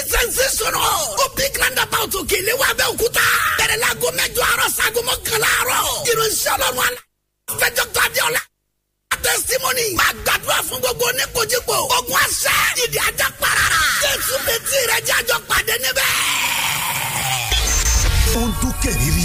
[0.00, 1.16] sensational.
[1.22, 3.24] ó bí grand about òkèlè wa bẹ́ẹ̀ òkúta.
[3.58, 5.84] bẹ̀rẹ̀ la go mẹ́jọ àárọ̀ sago mọ́kànlá àárọ̀.
[6.10, 7.00] ìránṣẹ́ ọlọ́run àlá.
[7.60, 8.40] fẹ́ dọ́kítà abiola.
[9.22, 9.84] testimony.
[9.98, 11.76] máa gbàdúrà fún gbogbo oníkojúkò.
[11.98, 12.54] ogun àṣẹ.
[12.84, 13.80] ìdí ajá parara.
[14.02, 16.10] jésù bẹ tí rẹ jájọ pàdé níbẹ̀.
[18.38, 19.21] ó ń dún kẹ̀rìírí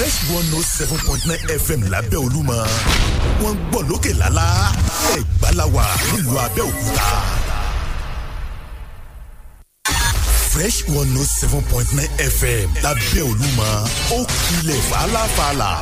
[0.00, 2.56] fresh one note seven point nine fm lábẹ́ olúmọ
[3.42, 4.46] wọ́n ń gbọ́ lókè lálá
[5.18, 7.08] ẹ̀gbá la wà nílùú abẹ́òkúta.
[10.52, 13.68] fresh one note seven point nine fm lábẹ́ olúmọ
[14.16, 15.72] ó kilẹ̀ fàlàfàlà.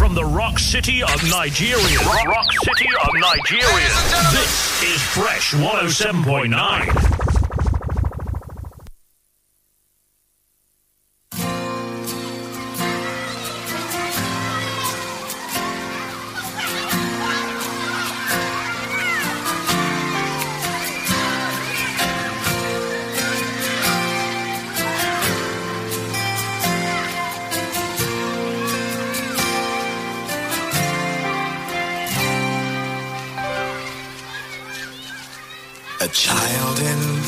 [0.00, 1.98] From the rock city of Nigeria.
[2.08, 3.92] Rock, rock city of Nigeria.
[4.32, 4.52] This
[4.92, 7.29] is Fresh 107.9.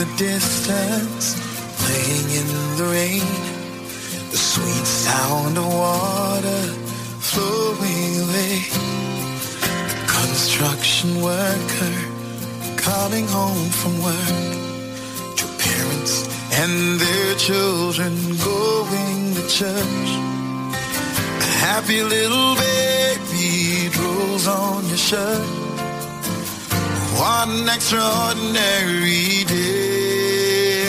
[0.05, 1.27] the distance,
[1.78, 3.28] playing in the rain.
[4.33, 6.62] The sweet sound of water
[7.31, 8.55] flowing away.
[9.94, 11.94] The construction worker
[12.77, 14.42] coming home from work.
[15.36, 16.14] Two parents
[16.61, 20.11] and their children going to church.
[21.47, 25.61] A happy little baby drools on your shirt.
[27.23, 30.83] What an extraordinary day.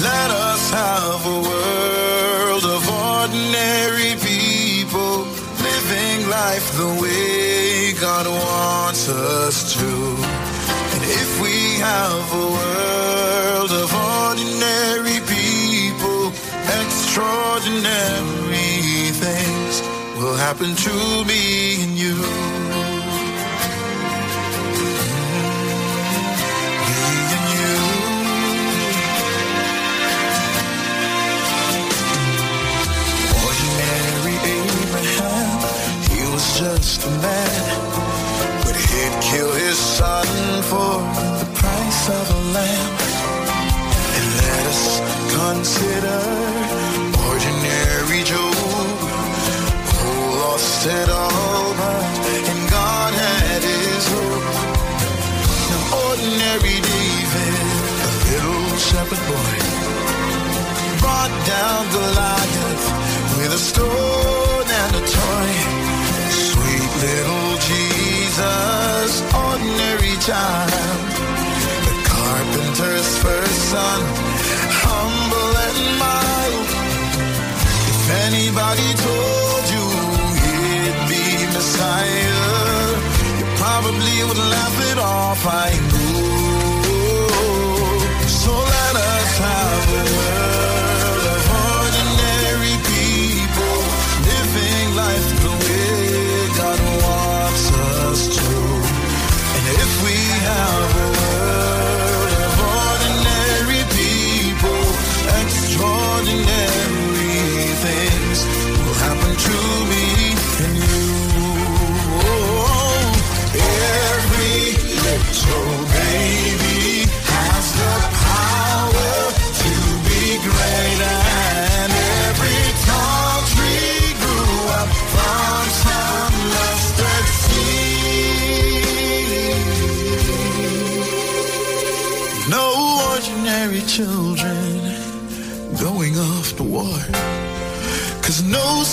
[0.00, 5.26] Let us have a world of ordinary people
[5.60, 10.16] living life the way God wants us to.
[10.94, 16.32] And if we have a world of ordinary people,
[16.80, 19.82] extraordinary things
[20.16, 22.63] will happen to me and you.
[36.54, 37.90] Just a man,
[38.62, 40.26] but he'd kill his son
[40.62, 41.02] for
[41.40, 42.94] the price of a lamb.
[44.14, 44.84] And let us
[45.34, 46.20] consider
[47.26, 48.54] ordinary Job,
[49.98, 50.12] who
[50.46, 52.04] lost it all, but
[52.50, 54.46] in God had his hope.
[55.70, 57.54] Now, ordinary David,
[58.06, 59.54] a little shepherd boy,
[61.02, 62.86] brought down Goliath
[63.38, 65.83] with a stone and a toy.
[67.00, 71.02] Little Jesus, ordinary child,
[71.88, 74.00] the carpenter's first son,
[74.86, 76.68] humble and mild.
[77.90, 79.84] If anybody told you
[80.42, 82.42] he'd be Messiah,
[83.38, 85.42] you probably would laugh it off.
[85.46, 86.64] I know.
[88.28, 90.63] So let us have a world
[100.26, 100.63] we have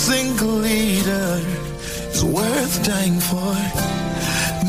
[0.02, 1.38] single leader
[2.10, 3.54] is worth dying for.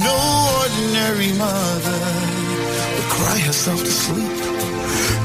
[0.08, 0.16] No
[0.62, 2.02] ordinary mother
[2.94, 4.38] will cry herself to sleep.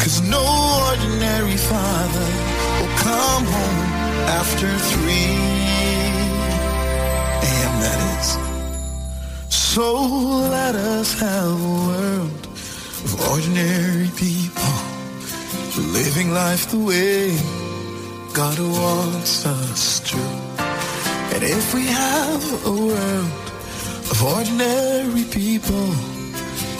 [0.00, 0.42] Cause no
[0.88, 2.28] ordinary father
[2.78, 3.80] will come home
[4.40, 5.12] after 3
[7.50, 7.74] a.m.
[7.84, 8.28] That is.
[9.50, 9.86] So
[10.56, 12.44] let us have a world
[13.04, 14.72] of ordinary people
[15.92, 17.57] living life the way
[18.38, 20.16] God wants us to.
[21.34, 23.32] And if we have a world
[24.12, 25.90] of ordinary people,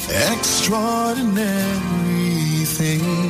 [0.08, 3.27] extraordinary things.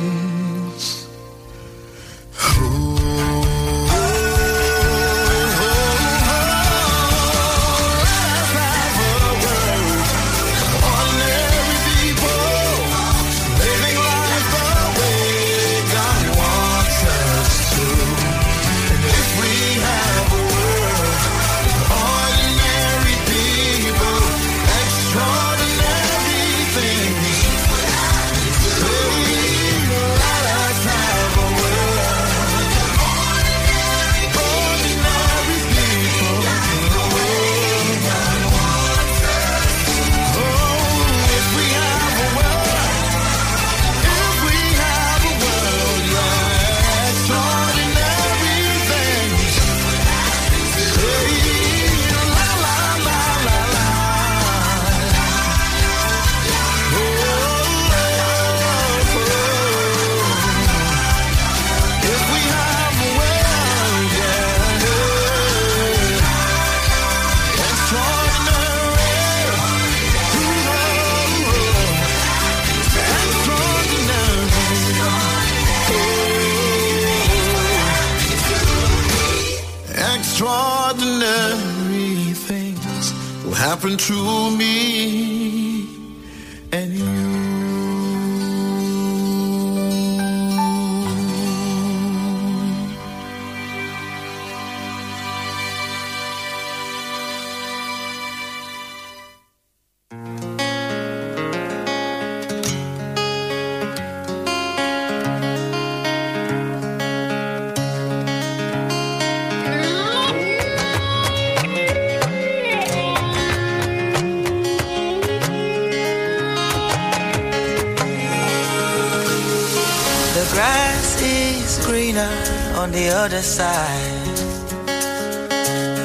[123.29, 124.37] Other side.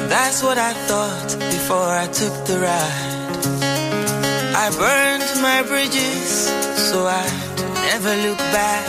[0.09, 3.45] That's what I thought before I took the ride.
[4.63, 6.49] I burned my bridges
[6.87, 7.57] so I'd
[7.89, 8.85] never look back.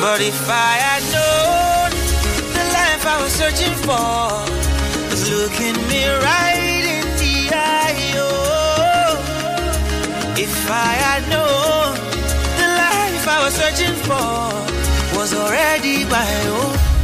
[0.00, 1.90] But if I had known
[2.56, 4.22] the life I was searching for
[5.10, 9.16] was looking me right in the eye, oh.
[10.38, 11.15] If I had
[13.76, 16.95] searching for was already my own.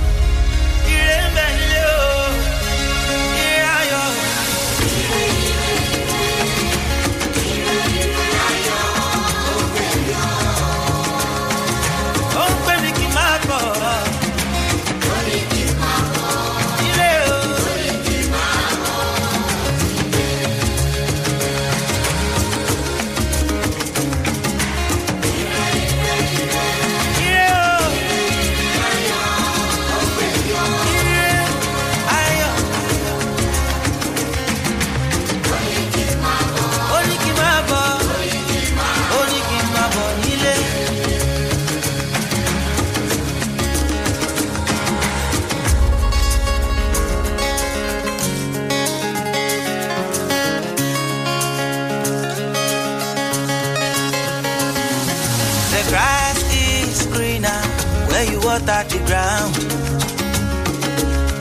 [58.66, 59.54] Water the ground.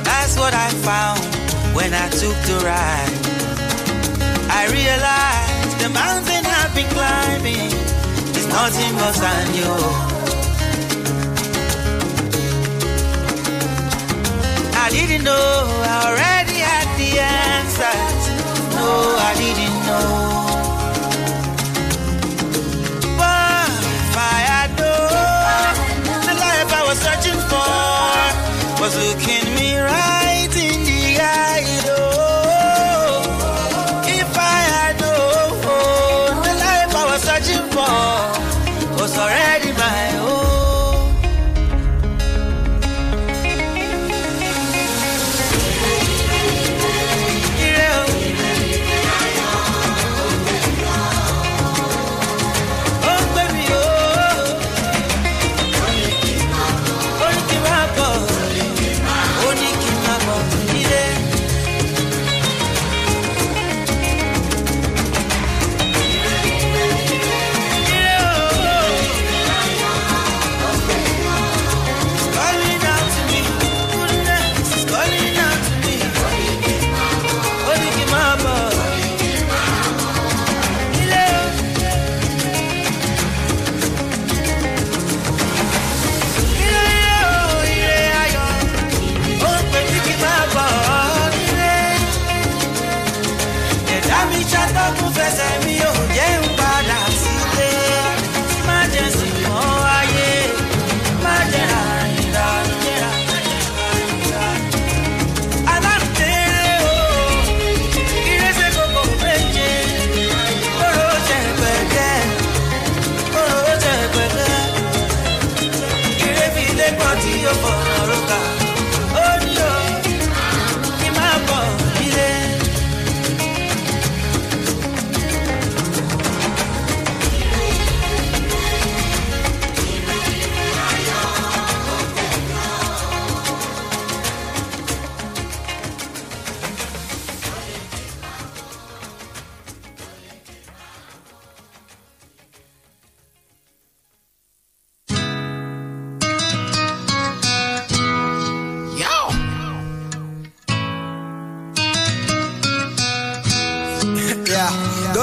[0.03, 1.21] That's what I found
[1.75, 3.13] when I took the ride.
[4.49, 7.71] I realized the mountain I've been climbing
[8.35, 9.73] is nothing but sand, yo.
[14.83, 18.23] I didn't know I already had the answers.
[18.75, 20.30] No, I didn't know.
[28.97, 30.20] Looking me right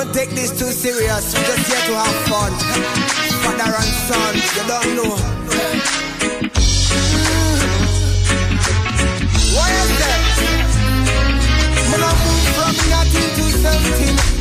[0.09, 1.35] don't take this too serious.
[1.35, 2.53] We just here to have fun.
[3.43, 5.17] Father and son, you don't know.
[9.55, 10.21] Why is that?
[11.91, 14.38] When I move from nothing to something.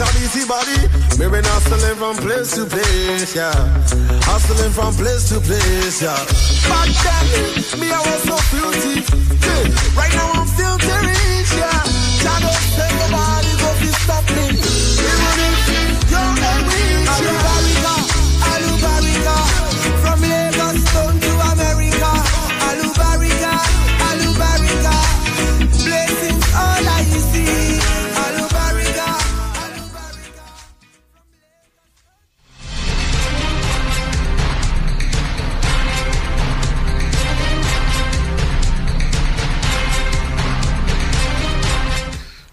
[0.00, 0.78] A busy body.
[1.18, 3.52] Me been hustling from place to place, yeah.
[4.22, 6.14] Hustling from place to place, yeah.
[6.70, 9.02] Back then, me I was so filthy.
[9.02, 9.98] Yeah.
[9.98, 11.82] Right now I'm filthy rich, yeah.
[12.22, 12.87] Shadow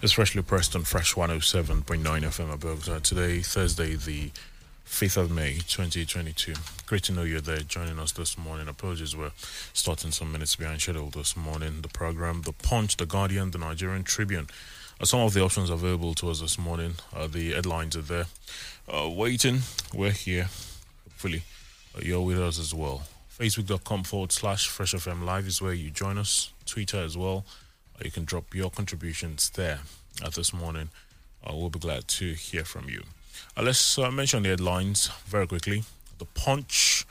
[0.06, 3.02] It's freshly pressed on Fresh 107.9 FM Abuja.
[3.02, 4.30] Today, Thursday, the
[4.86, 6.54] 5th of May, 2022.
[6.86, 8.68] Great to know you're there joining us this morning.
[8.68, 9.32] Apologies, we're
[9.72, 11.80] starting some minutes behind schedule this morning.
[11.82, 14.46] The program, The Punch, The Guardian, The Nigerian Tribune
[15.00, 16.94] are some of the options available to us this morning.
[17.12, 18.26] Uh, the headlines are there.
[18.88, 20.50] Uh, waiting, we're here.
[21.02, 21.42] Hopefully,
[21.96, 23.02] uh, you're with us as well.
[23.36, 26.52] Facebook.com forward slash Fresh FM Live is where you join us.
[26.64, 27.44] Twitter as well.
[27.96, 29.80] Uh, you can drop your contributions there
[30.22, 30.88] uh, this morning.
[31.44, 33.02] Uh, we'll be glad to hear from you.
[33.56, 35.84] Uh, let's uh, mention the headlines very quickly.
[36.18, 37.04] The Punch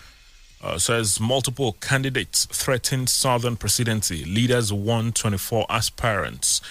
[0.63, 4.25] uh, says multiple candidates threaten Southern presidency.
[4.25, 6.61] Leaders won 24 aspirants.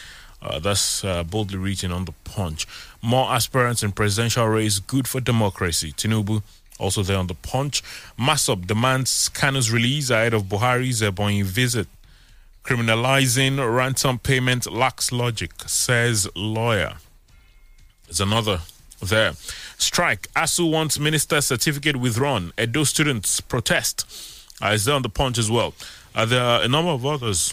[0.61, 1.01] That's
[1.31, 2.67] boldly written on the Punch.
[3.01, 5.93] More aspirants in presidential race, good for democracy.
[5.93, 6.43] Tinubu
[6.79, 7.83] also there on the Punch.
[8.19, 11.89] MASSOB demands Kanu's release ahead of Buhari's Ebonyi visit.
[12.65, 16.95] Criminalizing ransom payment lacks logic, says lawyer.
[18.07, 18.61] There's another
[19.03, 19.33] there.
[19.77, 20.29] Strike.
[20.35, 22.53] ASUU wants minister certificate withdrawn.
[22.59, 24.07] Edo students protest.
[24.63, 25.75] Uh, is there on the punch as well.
[26.15, 27.53] Uh, there are a number of others.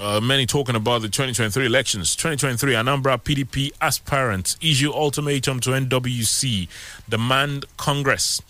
[0.00, 2.16] Uh, many talking about the 2023 elections.
[2.16, 6.68] 2023 Anambra PDP aspirants issue ultimatum to NWC,
[7.08, 8.40] demand Congress.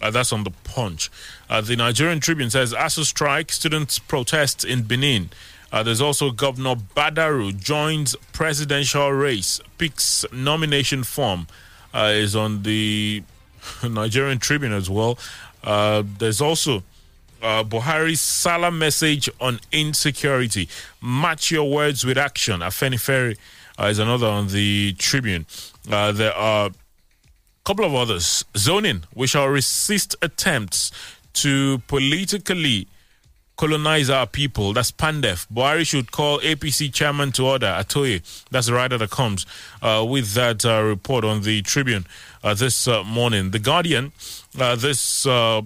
[0.00, 1.10] Uh, that's on the punch.
[1.48, 5.30] Uh, the Nigerian Tribune says ASUU strike, students protest in Benin.
[5.72, 11.46] Uh, there's also Governor Badaru joins presidential race, picks nomination form.
[11.92, 13.22] Uh, is on the
[13.88, 15.18] Nigerian Tribune as well.
[15.62, 16.82] Uh, there's also
[17.42, 20.68] uh, Buhari's Salah message on insecurity.
[21.02, 22.60] Match your words with action.
[22.60, 23.36] Afenifere
[23.78, 25.46] uh, is another on the Tribune.
[25.84, 26.70] There are
[27.64, 28.44] couple of others.
[28.56, 29.04] Zoning.
[29.14, 30.90] We shall resist attempts
[31.34, 32.88] to politically
[33.56, 34.72] colonize our people.
[34.72, 35.46] That's Pandef.
[35.52, 37.66] Buhari should call APC chairman to order.
[37.66, 38.22] Atoye.
[38.50, 39.46] That's the writer that comes
[39.82, 42.06] uh, with that uh, report on the Tribune
[42.42, 43.50] uh, this uh, morning.
[43.50, 44.12] The Guardian
[44.58, 45.62] uh, this uh,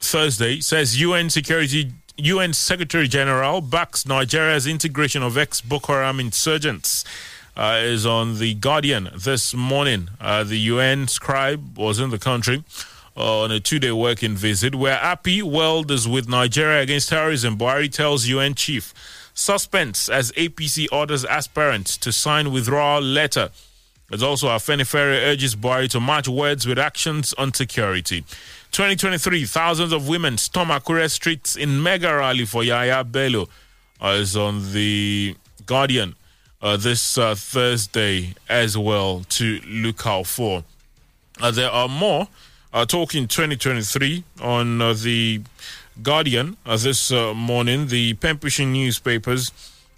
[0.00, 1.92] Thursday says UN Security.
[2.18, 7.04] UN Secretary General backs Nigeria's integration of ex Boko Haram insurgents.
[7.54, 10.08] Uh, is on the Guardian this morning.
[10.18, 12.64] Uh, the UN scribe was in the country
[13.14, 14.74] on a two-day working visit.
[14.74, 15.42] We're happy.
[15.42, 17.58] World is with Nigeria against terrorism.
[17.58, 18.94] Buhari tells UN chief.
[19.34, 23.50] Suspense as APC orders aspirants to sign withdrawal letter.
[24.08, 28.22] There's also Afenifere urges Buhari to match words with actions on security.
[28.72, 33.48] 2023, thousands of women storm Akure streets in mega rally for Yaya Bello.
[34.00, 36.14] Uh, is on the Guardian
[36.62, 40.62] uh, this uh, Thursday as well to look out for.
[41.40, 42.28] Uh, there are more
[42.72, 45.42] uh, talking 2023 on uh, the
[46.02, 47.88] Guardian uh, this morning.
[47.88, 49.50] The pushing newspapers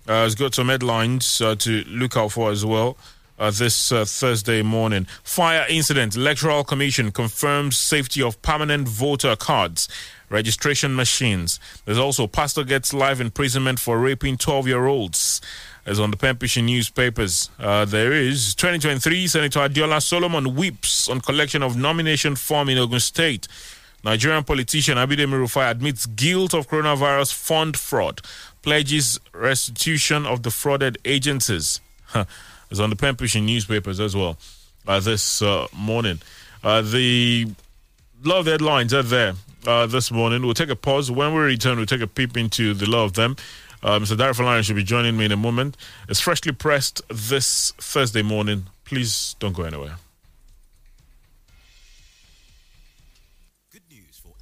[0.06, 2.96] has got some headlines to look out for as well.
[3.38, 6.16] This Thursday morning, fire incident.
[6.16, 9.88] Electoral Commission confirms safety of permanent voter cards,
[10.30, 11.60] registration machines.
[11.84, 15.40] There's also pastor gets life imprisonment for raping 12-year-olds
[15.86, 17.50] as on the Pempish newspapers.
[17.58, 23.00] Uh, there is 2023 Senator Adeola Solomon weeps on collection of nomination form in Ogun
[23.00, 23.48] State.
[24.04, 28.20] Nigerian politician Abidemi Rufai admits guilt of coronavirus fund fraud,
[28.62, 31.80] pledges restitution of defrauded agencies.
[32.70, 34.36] It's on the Pempish newspapers as well
[34.88, 36.18] uh, this uh, morning.
[36.64, 37.46] Uh, the
[38.24, 39.34] love headlines are there
[39.66, 40.42] uh, this morning.
[40.42, 41.10] We'll take a pause.
[41.10, 43.36] When we return, we'll take a peep into the lot of them.
[43.84, 44.16] Uh, Mr.
[44.16, 45.76] Darren Falani should be joining me in a moment.
[46.08, 48.64] It's freshly pressed this Thursday morning.
[48.86, 49.96] Please don't go anywhere.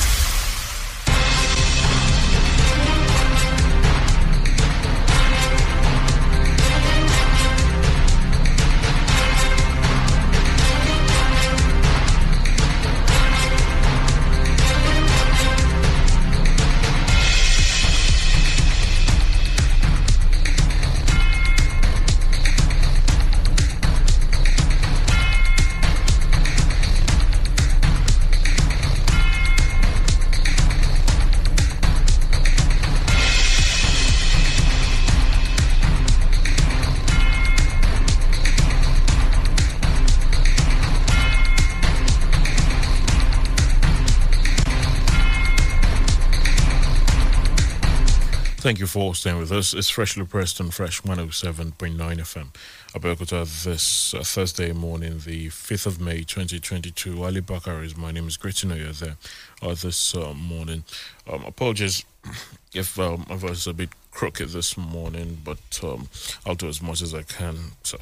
[48.71, 49.73] Thank you for staying with us.
[49.73, 52.55] It's Freshly Pressed on Fresh 107.9 FM.
[52.93, 57.21] Abeokuta this uh, Thursday morning, the 5th of May 2022.
[57.21, 58.29] Ali Bakar is my name.
[58.29, 59.17] is great to know you're there
[59.61, 60.85] uh, this uh, morning.
[61.29, 62.05] Um, apologies
[62.73, 66.07] if um, I was a bit crooked this morning, but um,
[66.45, 67.57] I'll do as much as I can.
[67.83, 67.97] So,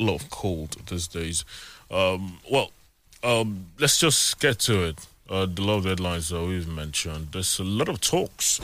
[0.00, 1.44] a lot of cold these days.
[1.88, 2.72] Um, well,
[3.22, 7.64] um, let's just get to it uh, the law deadlines that we've mentioned, there's a
[7.64, 8.60] lot of talks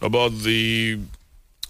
[0.00, 0.98] about the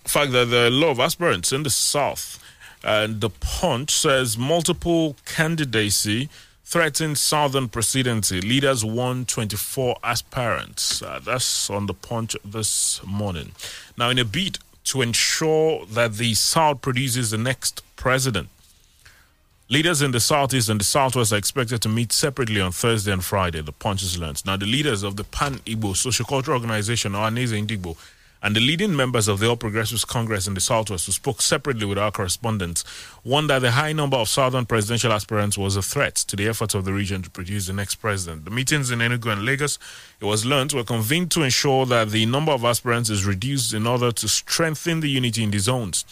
[0.04, 2.40] fact that there are a lot of aspirants in the South.
[2.82, 6.28] And the Punch says multiple candidacy
[6.64, 8.40] threatens Southern presidency.
[8.40, 11.00] Leaders won 24 aspirants.
[11.02, 13.52] Uh, that's on the Punch this morning.
[13.96, 18.48] Now, in a bid to ensure that the South produces the next president,
[19.70, 23.24] Leaders in the Southeast and the Southwest are expected to meet separately on Thursday and
[23.24, 24.44] Friday, the punches learned.
[24.44, 27.96] Now, the leaders of the Pan Igbo Sociocultural Organization, Ohaneze Ndigbo,
[28.42, 31.86] and the leading members of the All Progressives Congress in the Southwest, who spoke separately
[31.86, 32.84] with our correspondents,
[33.24, 36.74] warned that the high number of Southern presidential aspirants was a threat to the efforts
[36.74, 38.44] of the region to produce the next president.
[38.44, 39.78] The meetings in Enugu and Lagos,
[40.20, 43.86] it was learned, were convened to ensure that the number of aspirants is reduced in
[43.86, 46.04] order to strengthen the unity in the zones.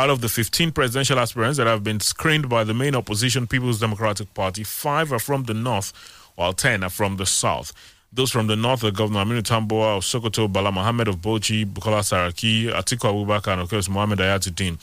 [0.00, 3.78] Out of the 15 presidential aspirants that have been screened by the main opposition People's
[3.78, 5.92] Democratic Party, five are from the north,
[6.36, 7.74] while 10 are from the south.
[8.10, 12.00] Those from the north are Governor Aminu Tambuwal of Sokoto, Bala Mohammed of Bauchi, Bukola
[12.00, 14.78] Saraki, Atiku Abubakar, and of course Mohammed Hayatu-Deen.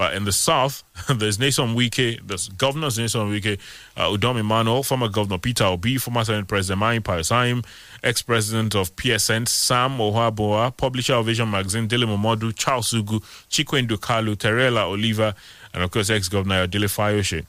[0.00, 0.82] Uh, in the south,
[1.14, 3.58] there's Nyesom Wike, there's Governor Nyesom Wike,
[3.98, 7.62] uh, Udom Emmanuel, former Governor Peter Obi, former Senate President Mai Payosaim,
[8.02, 14.36] ex-president of PSN, Sam Ohaboa, publisher of Vision Magazine, Dele Momodu, Charles Ugwu, Chikwendu Kalu,
[14.36, 15.34] Terela Oliva,
[15.74, 17.44] and of course ex-governor Dele Fayose.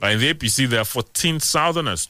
[0.00, 2.08] Uh, in the APC, there are 14 Southerners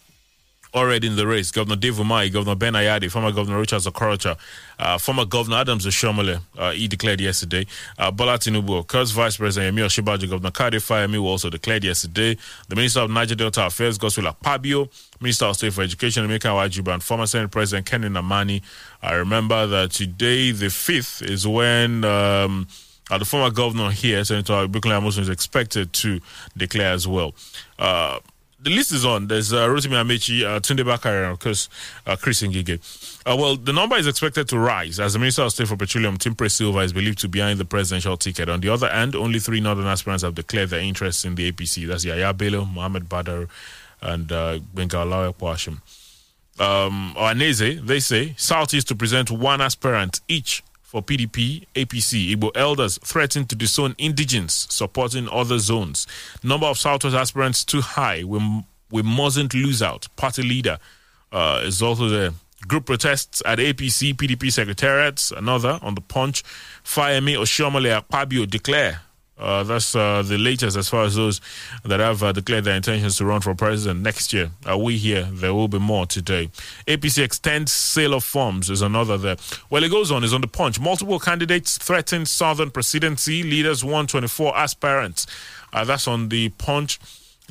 [0.76, 1.50] already in the race.
[1.50, 4.36] Governor Dave Umahi, Governor Ben Ayade, former Governor Richard Okorocha,
[4.78, 7.66] uh, former Governor Adams Oshiomhole, uh, he declared yesterday.
[7.98, 12.36] Uh, Bola Tinubu, Vice President Yemi Osinbajo, Governor Kade Fayemi also declared yesterday.
[12.68, 14.88] The Minister of Niger Delta Affairs, Godswill Akpabio,
[15.20, 18.62] Minister of State for Education, Emeka Nwajiuba, and former Senate President Kenny Nnamani.
[19.02, 22.04] I remember that today, the 5th, is when...
[22.04, 22.68] Um,
[23.08, 26.20] uh, the former governor here, Senator Bukunle Amosun, is expected to
[26.56, 27.34] declare as well.
[27.78, 28.18] Uh,
[28.66, 29.29] the list is on.
[29.29, 31.68] There's uh, Rotimi Amaechi, uh, Tunde Bakare, and of course,
[32.05, 32.81] uh, Chris Ngige.
[33.24, 36.18] Uh, well, the number is expected to rise as the Minister of State for Petroleum,
[36.18, 38.48] Timipre Sylva, is believed to be behind the presidential ticket.
[38.48, 41.87] On the other hand, only three northern aspirants have declared their interest in the APC.
[41.87, 43.48] That's Yaya Bello, Mohammed Badar,
[44.02, 45.79] and uh, Benga Alawe Kwashim.
[46.59, 47.14] Um,
[47.87, 52.35] they say, South is to present one aspirant each for PDP, APC.
[52.35, 56.07] Igbo elders threatened to disown indigents supporting other zones.
[56.44, 58.22] Number of Southwest aspirants too high.
[58.22, 60.07] We, we mustn't lose out.
[60.14, 60.79] Party leader
[61.33, 62.31] uh, is also there.
[62.68, 65.33] Group protests at APC, PDP secretariats.
[65.33, 66.42] Another on the punch.
[66.85, 69.01] fire Fayemi Oshiomhole Akpabio declare
[69.38, 71.40] uh, that's uh, the latest as far as those
[71.85, 74.51] that have uh, declared their intentions to run for president next year.
[74.64, 75.25] Are we here?
[75.31, 76.49] There will be more today.
[76.87, 79.37] APC extends sale of forms is another there.
[79.68, 80.25] Well, it goes on.
[80.25, 80.81] Is on the punch.
[80.81, 83.42] Multiple candidates threaten southern presidency.
[83.42, 85.27] Leaders 124 aspirants.
[85.72, 86.99] Uh, that's on the punch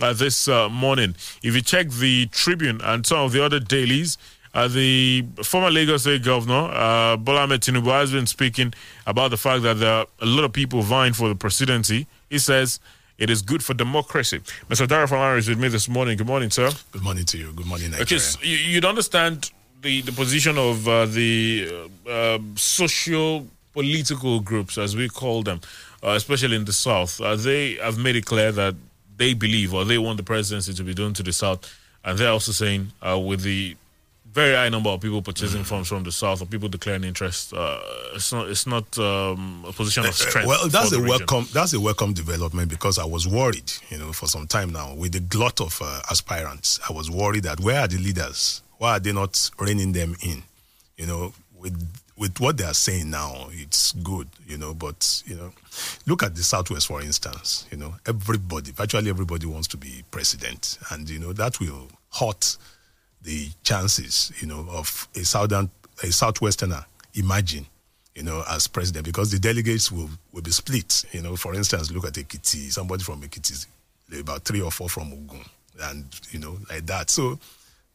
[0.02, 1.15] uh, this uh, morning.
[1.43, 4.17] If you check the Tribune and some of the other dailies,
[4.56, 8.74] uh, the former Lagos State Governor, uh, Bola Tinubu, has been speaking
[9.06, 12.08] about the fact that there are a lot of people vying for the presidency.
[12.30, 12.80] He says
[13.18, 14.39] it is good for democracy.
[14.70, 14.88] Mr.
[14.88, 16.18] Dara Falana is with me this morning.
[16.18, 16.70] Good morning, sir.
[16.94, 17.52] Good morning to you.
[17.52, 18.06] Good morning, Nigeria.
[18.06, 24.96] Because you, you'd understand the, the position of uh, the uh, social political groups, as
[24.96, 25.60] we call them,
[26.02, 27.20] uh, especially in the South.
[27.20, 28.74] Uh, they have made it clear that
[29.18, 31.78] they believe or they want the presidency to be done to the South.
[32.06, 33.76] And they're also saying, uh, with the
[34.36, 37.54] very high number of people purchasing forms from the south or people declaring interest.
[37.54, 37.80] Uh,
[38.13, 38.50] it's not.
[38.50, 40.48] It's not um, a position of strength.
[40.48, 41.08] well, that's a region.
[41.08, 41.48] welcome.
[41.54, 45.13] That's a welcome development because I was worried, you know, for some time now with
[45.13, 46.82] the glut of uh, aspirants.
[46.88, 48.62] I was worried that where are the leaders?
[48.78, 50.43] Why are they not reining them in?
[50.98, 51.82] You know, with
[52.17, 54.74] with what they are saying now, it's good, you know.
[54.74, 55.54] But you know,
[56.06, 57.67] look at the Southwest, for instance.
[57.71, 61.88] You know, everybody, virtually everybody, wants to be president, and you know that will
[62.19, 62.58] hurt
[63.25, 65.69] the chances, you know, of a southern,
[66.03, 66.85] a southwesterner
[67.15, 67.65] imagine,
[68.13, 71.03] you know, as president because the delegates will, will be split.
[71.11, 73.65] You know, for instance, look at Ekiti, somebody from Ekiti,
[74.19, 75.43] about three or four from Ogun,
[75.81, 77.09] and you know, like that.
[77.09, 77.39] So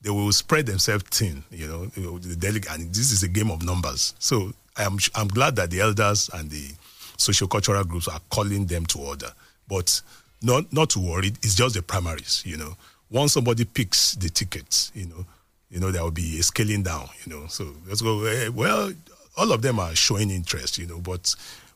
[0.03, 1.45] they will spread themselves thin.
[1.51, 1.87] You know,
[2.19, 4.15] the delegate, and this is a game of numbers.
[4.19, 6.71] So I'm I'm glad that the elders and the
[7.17, 9.33] social cultural groups are calling them to order,
[9.69, 10.03] but
[10.43, 11.29] not not to worry.
[11.43, 12.43] It's just the primaries.
[12.45, 12.77] You know
[13.11, 15.27] once somebody picks the tickets, you know,
[15.71, 17.47] you know, there will be a scaling down, you know.
[17.49, 18.93] So let's go, eh, well,
[19.37, 21.35] all of them are showing interest, you know, but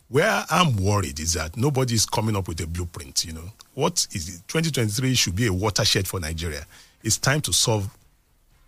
[0.08, 3.52] where I'm worried is that nobody is coming up with a blueprint, you know.
[3.74, 4.48] What is it?
[4.48, 6.66] 2023 should be a watershed for Nigeria.
[7.02, 7.88] It's time to solve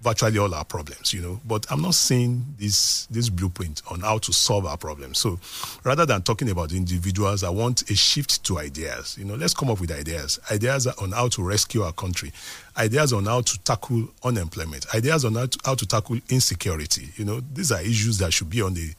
[0.01, 1.41] virtually all our problems, you know.
[1.45, 5.19] But I'm not seeing this this blueprint on how to solve our problems.
[5.19, 5.39] So
[5.85, 9.17] rather than talking about individuals, I want a shift to ideas.
[9.19, 10.39] You know, let's come up with ideas.
[10.51, 12.33] Ideas on how to rescue our country,
[12.77, 17.09] ideas on how to tackle unemployment, ideas on how to, how to tackle insecurity.
[17.17, 18.93] You know, these are issues that should be on the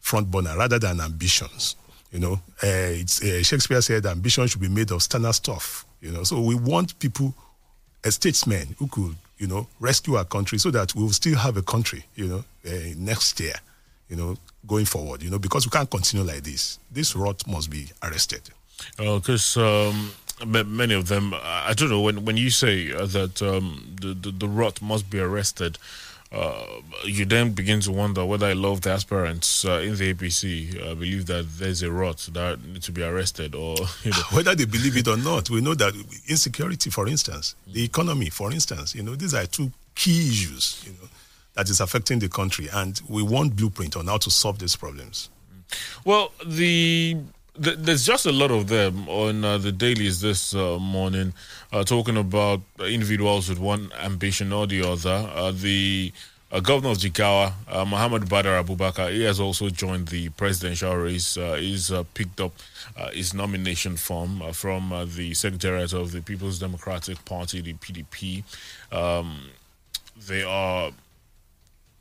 [0.00, 1.76] front burner rather than ambitions.
[2.10, 2.32] You know,
[2.62, 5.86] uh, it's, uh, Shakespeare said ambition should be made of standard stuff.
[6.00, 7.34] You know, so we want people,
[8.02, 11.62] a statesman who could you know, rescue our country so that we'll still have a
[11.62, 13.54] country, you know, uh, next year,
[14.10, 16.78] you know, going forward, you know, because we can't continue like this.
[16.92, 18.42] This rot must be arrested.
[18.98, 20.12] Because um,
[20.46, 24.30] many of them, I don't know, when, when you say uh, that um, the, the,
[24.30, 25.78] the rot must be arrested,
[26.32, 26.64] uh,
[27.04, 30.80] you then begin to wonder whether I love of the aspirants uh, in the APC
[30.80, 34.54] I believe that there's a rot that needs to be arrested, or you know, whether
[34.54, 35.50] they believe it or not.
[35.50, 35.94] We know that
[36.28, 40.92] insecurity, for instance, the economy, for instance, you know, these are two key issues, you
[40.92, 41.08] know,
[41.54, 45.30] that is affecting the country, and we want blueprint on how to solve these problems.
[46.04, 47.16] Well, the
[47.62, 51.32] th- there's just a lot of them on uh, the dailies this uh, morning,
[51.72, 55.30] uh, talking about individuals with one ambition or the other.
[55.34, 56.12] Uh, the
[56.52, 61.34] uh, governor of Jigawa, uh, Muhammad Badar Abubakar, he has also joined the presidential race.
[61.34, 62.52] He's picked up
[63.12, 68.42] his nomination form from the Secretariat of the People's Democratic Party, the PDP.
[68.92, 69.50] Um,
[70.28, 70.90] they are,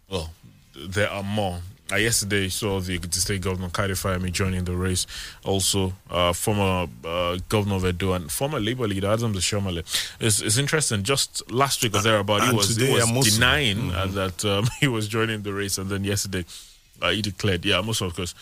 [0.10, 0.32] well,
[0.76, 1.60] there are more.
[1.91, 5.08] Uh, yesterday, saw the State Governor Kadi Fayemi joining the race.
[5.43, 9.80] Also, uh, former uh, Governor of Edo and former Labour leader Adams Oshiomhole.
[10.19, 11.02] It's, it's interesting.
[11.02, 15.08] Just last week or thereabout, he was, he was denying uh, that um, he was
[15.08, 16.45] joining the race, and then yesterday.
[17.02, 18.36] Uh, he declared, yeah, most of course,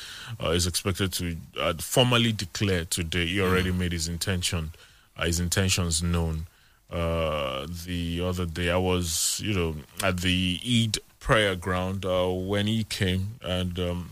[0.43, 3.27] uh, is expected to uh, formally declare today.
[3.27, 4.71] He already made his intention,
[5.15, 6.47] uh, his intentions known.
[6.91, 12.67] Uh, the other day, I was, you know, at the Eid prayer ground uh, when
[12.67, 14.10] he came, and um,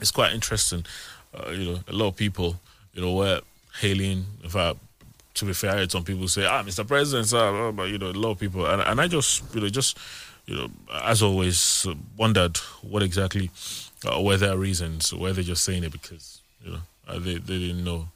[0.00, 0.84] it's quite interesting.
[1.34, 2.56] Uh, you know, a lot of people,
[2.94, 3.40] you know, were
[3.80, 4.24] hailing.
[4.42, 4.78] In fact,
[5.34, 6.86] to be fair, I had some people say, "Ah, Mr.
[6.86, 9.68] President, sir," blah, you know, a lot of people, and and I just, you know,
[9.68, 9.98] just,
[10.46, 10.68] you know,
[11.04, 13.50] as always, uh, wondered what exactly
[14.04, 17.58] uh, were their reasons, were they just saying it because you know uh, they they
[17.58, 18.08] didn't know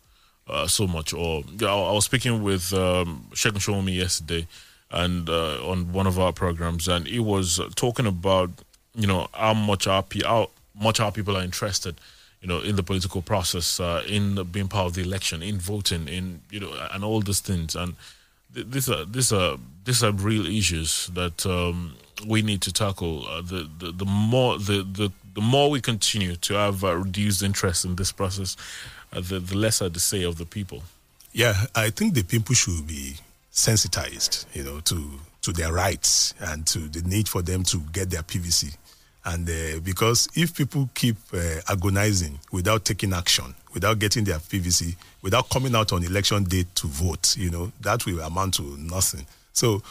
[0.49, 4.47] uh, so much, or you know, I was speaking with um, Sheikh Shomi yesterday,
[4.93, 8.51] and uh, on one of our programs, and he was talking about
[8.95, 11.97] you know how much our how much our people are interested
[12.43, 16.09] you know, in the political process, uh, in being part of the election, in voting,
[16.09, 17.77] in you know, and all these things.
[17.77, 17.95] And
[18.53, 21.95] th- these are these are these are real issues that um,
[22.27, 23.27] we need to tackle.
[23.29, 27.45] Uh, the, the the more the, the the more we continue to have uh, reduced
[27.45, 28.57] interest in this process,
[29.13, 30.83] uh, the the lesser the say of the people.
[31.33, 33.19] Yeah, I think the people should be
[33.53, 38.11] sensitized, you know, to to their rights and to the need for them to get
[38.11, 38.77] their PVC.
[39.25, 44.97] And uh, because if people keep uh, agonizing without taking action, without getting their PVC,
[45.21, 49.27] without coming out on election day to vote, you know, that will amount to nothing.
[49.53, 49.83] So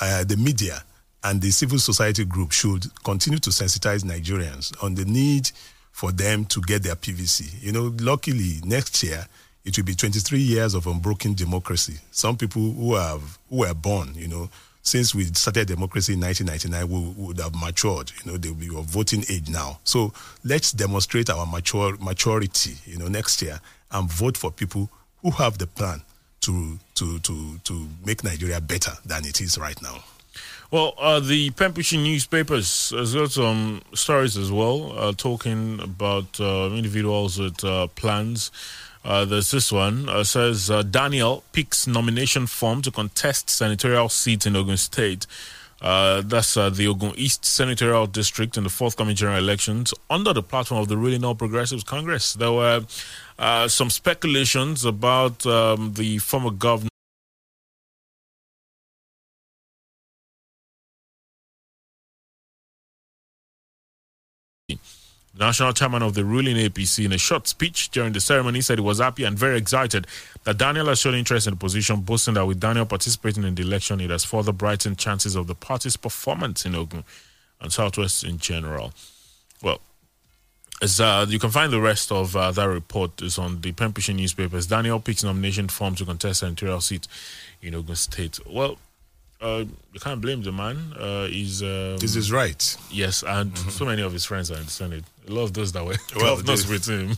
[0.00, 0.82] uh, the media
[1.22, 5.50] and the civil society group should continue to sensitize Nigerians on the need
[5.92, 7.62] for them to get their PVC.
[7.62, 9.26] You know, luckily next year
[9.64, 11.94] it will be 23 years of unbroken democracy.
[12.10, 14.50] Some people who have who were born, you know,
[14.82, 18.12] since we started democracy in 1999, we would have matured.
[18.22, 19.80] You know, they will be of voting age now.
[19.84, 20.12] So
[20.44, 24.90] let's demonstrate our mature maturity, you know, next year and vote for people
[25.22, 26.02] who have the plan
[26.42, 30.04] to to to to make Nigeria better than it is right now.
[30.70, 36.70] Well, uh, the Pembrokeshire newspapers has got some stories as well, uh, talking about uh,
[36.72, 38.50] individuals with uh, plans.
[39.04, 44.56] Uh, there's this one uh, says Daniel picks nomination form to contest senatorial seat in
[44.56, 45.26] Ogun State.
[45.80, 50.88] that's the Ogun East Senatorial District in the forthcoming general elections under the platform of
[50.88, 52.32] the Really All Progressives Congress.
[52.34, 52.86] There were
[53.68, 56.88] some speculations about um, the former governor.
[65.36, 68.78] The national chairman of the ruling APC, in a short speech during the ceremony, said
[68.78, 70.06] he was happy and very excited
[70.44, 73.62] that Daniel has shown interest in the position, boasting that with Daniel participating in the
[73.62, 77.02] election, it has further brightened chances of the party's performance in Ogun
[77.60, 78.92] and Southwest in general.
[79.60, 79.80] Well,
[80.80, 84.14] as uh, you can find the rest of uh, that report is on the Pembrokeshire
[84.14, 84.66] newspapers.
[84.66, 87.08] Daniel picks nomination form to contest senatorial seat
[87.60, 88.38] in Ogun State.
[88.46, 88.78] Well,
[89.40, 90.76] uh, you can't blame the man.
[90.98, 92.76] Uh, he's um, this is right.
[92.90, 93.68] Yes, and mm-hmm.
[93.70, 95.04] so many of his friends are in the Senate.
[95.28, 97.16] A lot of those that were well, governors with him,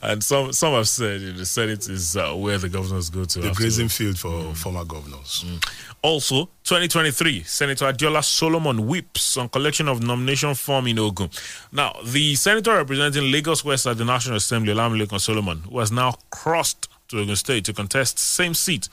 [0.02, 3.24] and some some have said you know, the Senate is uh, where the governors go
[3.24, 3.40] to.
[3.40, 4.56] The grazing field for mm.
[4.56, 5.44] former governors.
[5.46, 5.64] Mm.
[6.02, 11.30] Also, 2023, Senator Adeola Solomon whips on collection of nomination form in Ogun.
[11.72, 16.14] Now, the senator representing Lagos West at the National Assembly, Olamilekan Solomon, who has now
[16.30, 18.88] crossed to Ogun State to contest same seat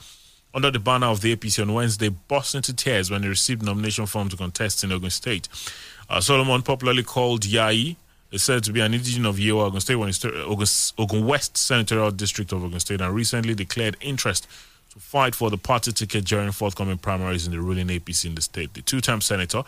[0.54, 4.06] under the banner of the APC on Wednesday burst into tears when he received nomination
[4.06, 5.48] form to contest in Ogun State.
[6.08, 7.96] Uh, Solomon, popularly called Yayi,
[8.30, 10.66] is said to be an indigenous of Yewa, Ogun State, Ogun,
[10.98, 14.46] Ogun West Senatorial District of Ogun State, and recently declared interest
[14.92, 18.42] to fight for the party ticket during forthcoming primaries in the ruling APC in the
[18.42, 18.74] state.
[18.74, 19.64] The two-time senator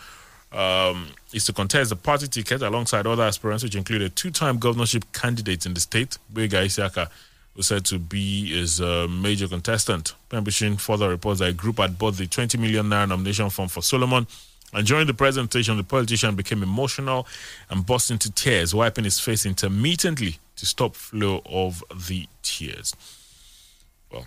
[0.52, 5.12] um, is to contest the party ticket alongside other aspirants, which include a two-time governorship
[5.12, 7.08] candidate in the state, Bega Isiaka,
[7.56, 10.14] was said to be his uh, major contestant.
[10.28, 13.82] Pembrokeshire further reports that a group had bought the 20 million naira nomination form for
[13.82, 14.26] Solomon.
[14.72, 17.26] And during the presentation, the politician became emotional
[17.70, 22.94] and burst into tears, wiping his face intermittently to stop flow of the tears.
[24.12, 24.26] Well,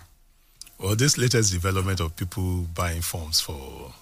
[0.78, 3.92] well, this latest development of people buying forms for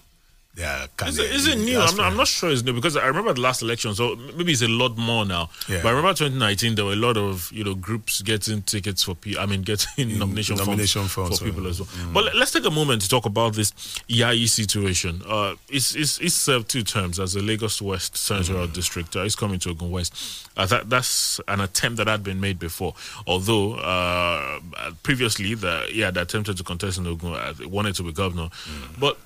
[0.59, 1.79] yeah, is it, is it new?
[1.79, 4.51] I'm not, I'm not, sure it's new because I remember the last election, so maybe
[4.51, 5.51] it's a lot more now.
[5.69, 5.83] Yeah.
[5.83, 9.15] But I remember 2019, there were a lot of you know groups getting tickets for
[9.15, 9.41] people.
[9.41, 11.87] I mean, getting nomination, nomination forms, for people as well.
[11.87, 12.13] Mm.
[12.13, 13.71] But let's take a moment to talk about this
[14.09, 15.23] Yayi situation.
[15.25, 18.73] Uh, it's it's, it's served two terms as a Lagos West Senatorial mm.
[18.73, 19.15] District.
[19.15, 20.49] Uh, it's coming to Ogun West.
[20.57, 22.95] Uh, that that's an attempt that had been made before.
[23.29, 24.59] Although uh,
[25.05, 28.99] previously, the yeah, they attempted to contest in Ogun, uh, wanted to be governor, mm.
[28.99, 29.19] but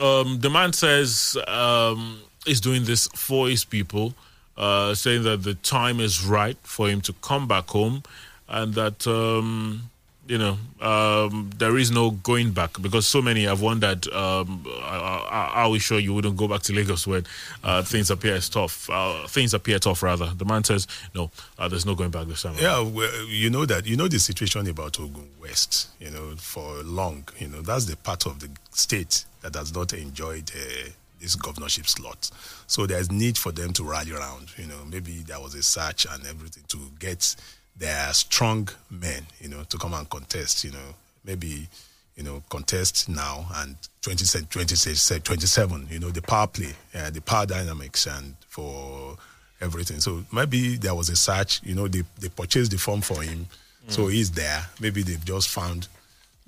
[0.00, 4.14] um, the man says um, he's doing this for his people,
[4.56, 8.02] uh, saying that the time is right for him to come back home,
[8.48, 9.90] and that um,
[10.28, 15.70] you know um, there is no going back because so many have wondered um, are
[15.70, 17.24] we sure you wouldn't go back to Lagos when
[17.64, 18.88] uh, things appear as tough?
[18.90, 20.26] Uh, things appear tough rather.
[20.26, 22.54] The man says no, uh, there's no going back this time.
[22.60, 25.88] Yeah, well, you know that you know the situation about Ogun West.
[25.98, 27.26] You know for long.
[27.38, 31.86] You know that's the part of the state that has not enjoyed uh, this governorship
[31.86, 32.30] slot.
[32.66, 34.50] So there's need for them to rally around.
[34.56, 37.34] You know, maybe there was a search and everything to get
[37.78, 40.64] their strong men, you know, to come and contest.
[40.64, 41.68] You know, maybe
[42.16, 47.20] you know contest now and 20, 20, 27 you know the power play uh, the
[47.20, 49.16] power dynamics and for
[49.60, 53.22] everything so maybe there was a search you know they, they purchased the form for
[53.22, 53.46] him
[53.86, 54.12] so Mm.
[54.12, 55.86] he's there maybe they've just found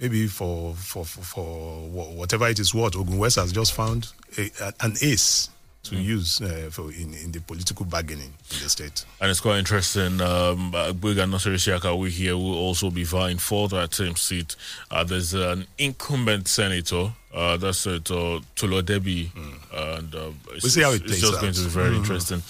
[0.00, 4.50] maybe for for for, for whatever it is what Ogun West has just found a,
[4.60, 5.50] a- an ace
[5.82, 6.04] to Mm.
[6.04, 10.20] use uh, for in, in the political bargaining in the state And it's quite interesting.
[10.20, 11.56] Um, Bwiga Nasser
[11.96, 14.56] we here will also be vying for that same seat.
[14.90, 19.30] Uh, there's an incumbent senator, uh, that's Senator Tolu Odebiyi,
[19.72, 21.40] and uh, it's, We'll see how it it's just out.
[21.40, 21.96] going to be very Mhm.
[21.96, 22.42] interesting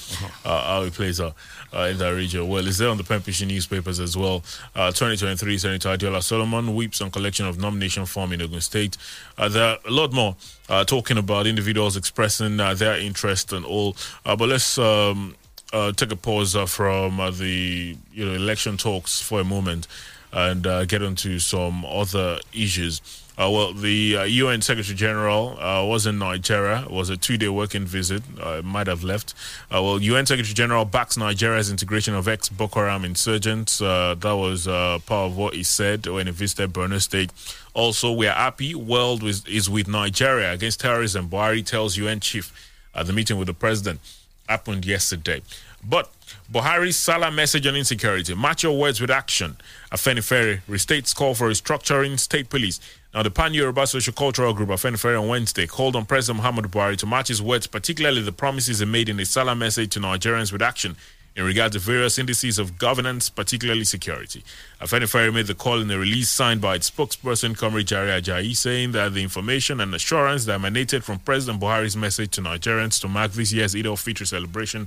[0.45, 1.35] uh, how it plays out
[1.75, 2.49] uh, in that region.
[2.49, 4.43] Well, it's there on the Pempishi newspapers as well.
[4.75, 8.97] Uh, 2023 Senator Adeola Solomon weeps on collection of nomination form in Ogun State.
[9.37, 10.35] Uh, there are a lot more
[10.71, 13.97] uh, talking about individuals expressing uh, their interest and all.
[14.25, 15.35] Uh, but let's um,
[15.75, 19.87] uh, take a pause uh, from uh, the you know election talks for a moment
[20.33, 23.01] and uh, get onto some other issues.
[23.39, 26.83] Uh, well, the uh, UN Secretary General uh, was in Nigeria.
[26.83, 28.23] It was a two-day working visit.
[28.41, 29.35] Uh, might have left.
[29.71, 33.81] Uh, well, UN Secretary General backs Nigeria's integration of ex-Boko Haram insurgents.
[33.81, 37.31] Uh, that was part of what he said when he visited Borno State.
[37.73, 38.75] Also, we are happy.
[38.75, 41.29] World is, is with Nigeria against terrorism.
[41.29, 42.53] Buhari tells UN chief
[42.95, 44.01] at the meeting with the president
[44.49, 45.41] happened yesterday.
[45.83, 46.11] But
[46.53, 49.57] Buhari's Salah message on insecurity, match your words with action.
[49.93, 52.81] Afenifere restates call for restructuring state police.
[53.13, 56.97] Now, the Pan Yoruba Social Cultural Group, Afenifere, on Wednesday called on President Muhammad Buhari
[56.99, 60.53] to match his words, particularly the promises he made in his Salah message to Nigerians
[60.53, 60.95] with action
[61.35, 64.45] in regard to various indices of governance, particularly security.
[64.81, 68.93] Afenifere made the call in a release signed by its spokesperson, Comrade Jare Ajayi, saying
[68.93, 73.33] that the information and assurance that emanated from President Buhari's message to Nigerians to mark
[73.33, 74.87] this year's Eid al-Fitr celebration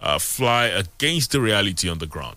[0.00, 2.36] uh, fly against the reality on the ground.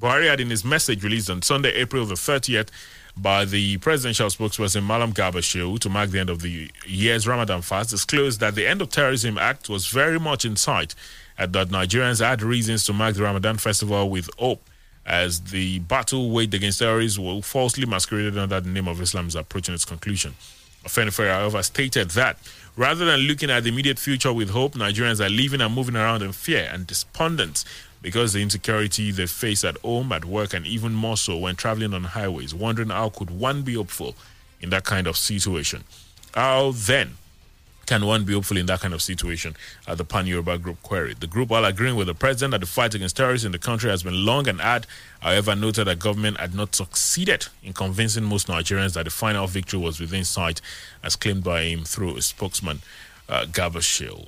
[0.00, 2.70] Buhari had in his message released on Sunday, April the 30th,
[3.16, 7.62] by the presidential spokesperson Malam Garba Shehu to mark the end of the year's Ramadan
[7.62, 10.94] fast, disclosed that the End of Terrorism Act was very much in sight
[11.38, 14.62] and that Nigerians had reasons to mark the Ramadan festival with hope
[15.04, 19.34] as the battle waged against terrorism will falsely masqueraded under the name of Islam is
[19.34, 20.34] approaching its conclusion.
[20.84, 22.38] Afenifere, however, stated that
[22.76, 26.22] rather than looking at the immediate future with hope, Nigerians are living and moving around
[26.22, 27.64] in fear and despondence
[28.02, 31.94] because the insecurity they face at home, at work, and even more so when traveling
[31.94, 34.14] on highways, wondering how could one be hopeful
[34.60, 35.84] in that kind of situation.
[36.34, 37.16] How then
[37.86, 39.56] can one be hopeful in that kind of situation?
[39.86, 41.18] Uh, the Pan Yoruba group queried.
[41.20, 43.90] The group, while agreeing with the president that the fight against terrorists in the country
[43.90, 44.86] has been long and hard,
[45.20, 49.78] however, noted that government had not succeeded in convincing most Nigerians that the final victory
[49.80, 50.60] was within sight,
[51.02, 52.80] as claimed by him through his spokesman,
[53.28, 54.26] uh, Garba Shehu.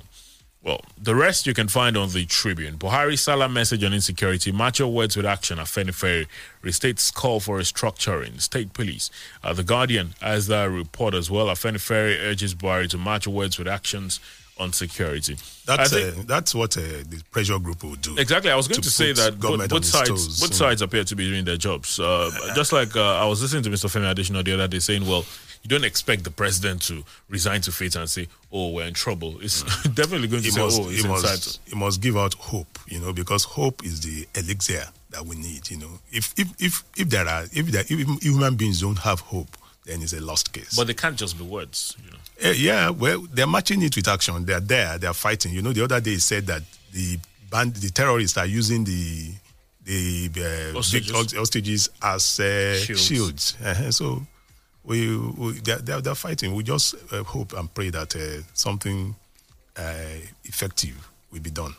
[0.65, 2.79] Well, the rest you can find on the Tribune.
[2.79, 4.51] Buhari Salah message on insecurity.
[4.51, 5.59] Match your words with action.
[5.59, 6.25] Afenifere
[6.63, 8.41] restates call for restructuring.
[8.41, 9.11] State police.
[9.43, 11.47] Uh, the Guardian, as the report as well.
[11.47, 14.19] Afenifere urges Buhari to match your words with actions
[14.57, 15.37] on security.
[15.67, 18.17] That's think- uh, that's what uh, the pressure group will do.
[18.17, 18.49] Exactly.
[18.49, 20.39] I was going to, say that both, government both sides toes.
[20.39, 21.99] both sides appear to be doing their jobs.
[21.99, 23.85] Uh, just like uh, I was listening to Mr.
[23.85, 25.25] Femi Adesina the other day saying, well,
[25.65, 29.37] you don't expect the president to resign to fate and say, oh, we're in trouble.
[29.41, 29.63] It's
[29.95, 32.77] definitely going to He say, must, oh, it's he, must, he must give out hope,
[32.87, 35.89] you know, because hope is the elixir that we need, you know.
[36.11, 40.03] If if if, if there are if there if human beings don't have hope, then
[40.03, 40.75] it's a lost case.
[40.75, 42.17] But they can't just be words, you know.
[42.41, 44.45] Eh, yeah, well, they're matching it with action.
[44.45, 44.99] They're there.
[44.99, 45.51] They're fighting.
[45.51, 46.61] You know, the other day he said that
[46.93, 47.17] the
[47.49, 49.31] band, the terrorists are using the
[49.83, 51.11] the uh, Hostages.
[51.11, 53.01] big hostages as uh, Shields.
[53.03, 53.57] shields.
[53.63, 53.91] Uh-huh.
[53.91, 54.21] So
[54.85, 56.53] we, we they're, they're, they're fighting.
[56.55, 59.15] We just uh, hope and pray that uh, something
[59.77, 61.75] uh, effective will be done.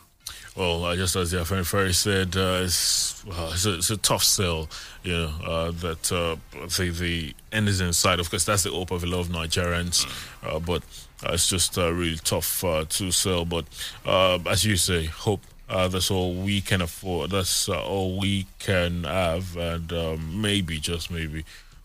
[0.55, 4.67] Well, just as the Afenifere said, uh, it's, it's, a, it's a tough sell,
[5.03, 6.35] you know, uh, that uh,
[6.77, 8.19] the, the end is in sight.
[8.19, 10.05] Of course, that's the hope of a lot of Nigerians,
[10.65, 10.81] but
[11.23, 13.45] it's just really tough to sell.
[13.45, 13.65] But
[14.05, 15.41] as you say, hope.
[15.69, 17.29] Uh, that's all we can afford.
[17.31, 21.43] That's uh, all we can have, and um, maybe, just maybe,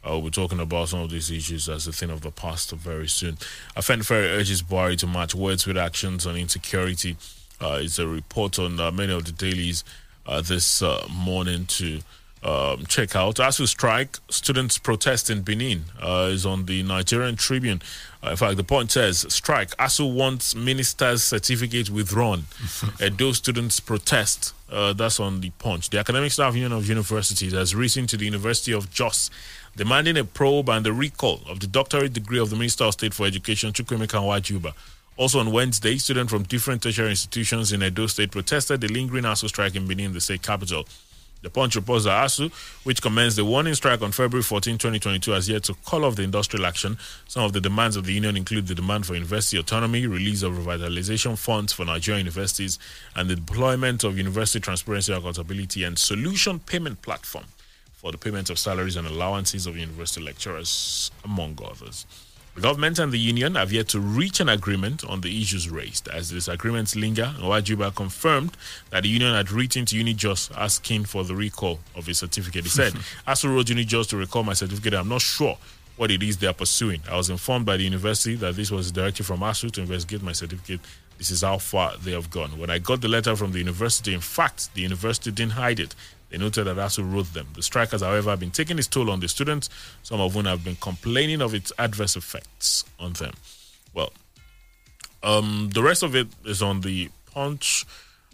[0.09, 3.09] uh, we're talking about some of these issues as a thing of the past very
[3.09, 3.36] soon.
[3.80, 7.16] Ferry urges Buhari to match words with actions on insecurity.
[7.61, 9.84] Uh, it's a report on uh, many of the dailies
[10.26, 12.00] uh, this uh, morning to
[12.42, 13.36] um, check out.
[13.36, 17.80] ASUU strike, students protest in Benin uh, is on the Nigerian Tribune.
[18.24, 19.76] Uh, in fact, the point says strike.
[19.76, 22.44] ASUU wants minister's certificate withdrawn.
[23.00, 24.55] Edo students protest.
[24.70, 25.90] Uh, that's on the punch.
[25.90, 29.30] The Academic Staff Union of Universities has written to the University of Jos
[29.77, 33.14] demanding a probe and the recall of the doctorate degree of the Minister of State
[33.14, 34.75] for Education, Chukwuemeka Nwajiuba.
[35.16, 39.49] Also on Wednesday, students from different tertiary institutions in Edo State protested the lingering ASUU
[39.49, 40.87] strike in Benin, the state capital.
[41.43, 42.53] The Punch reports that ASUU,
[42.85, 46.23] which commenced the warning strike on February 14, 2022, has yet to call off the
[46.23, 46.99] industrial action.
[47.27, 50.53] Some of the demands of the union include the demand for university autonomy, release of
[50.53, 52.79] revitalization funds for Nigerian universities,
[53.16, 57.45] and the deployment of university transparency, accountability, and solution payment platform
[58.03, 62.05] for the payment of salaries and allowances of university lecturers, among others.
[62.57, 66.09] The government and the union have yet to reach an agreement on the issues raised.
[66.09, 68.57] As disagreements linger, Nwajiuba confirmed
[68.90, 72.64] that the union had written to UniJos asking for the recall of his certificate.
[72.64, 72.92] He said,
[73.26, 74.94] ASUU wrote UniJos to recall my certificate.
[74.94, 75.57] I'm not sure
[75.96, 77.00] what it is they are pursuing.
[77.09, 80.32] I was informed by the university that this was directed from ASUU to investigate my
[80.32, 80.80] certificate.
[81.16, 82.59] This is how far they have gone.
[82.59, 85.94] When I got the letter from the university, in fact, the university didn't hide it.
[86.33, 87.47] They noted that ASUU wrote them.
[87.55, 89.68] The strike has, however, been taking its toll on the students,
[90.03, 93.35] some of whom have been complaining of its adverse effects on them.
[93.93, 94.11] Well,
[95.22, 97.85] um, the rest of it is on the punch.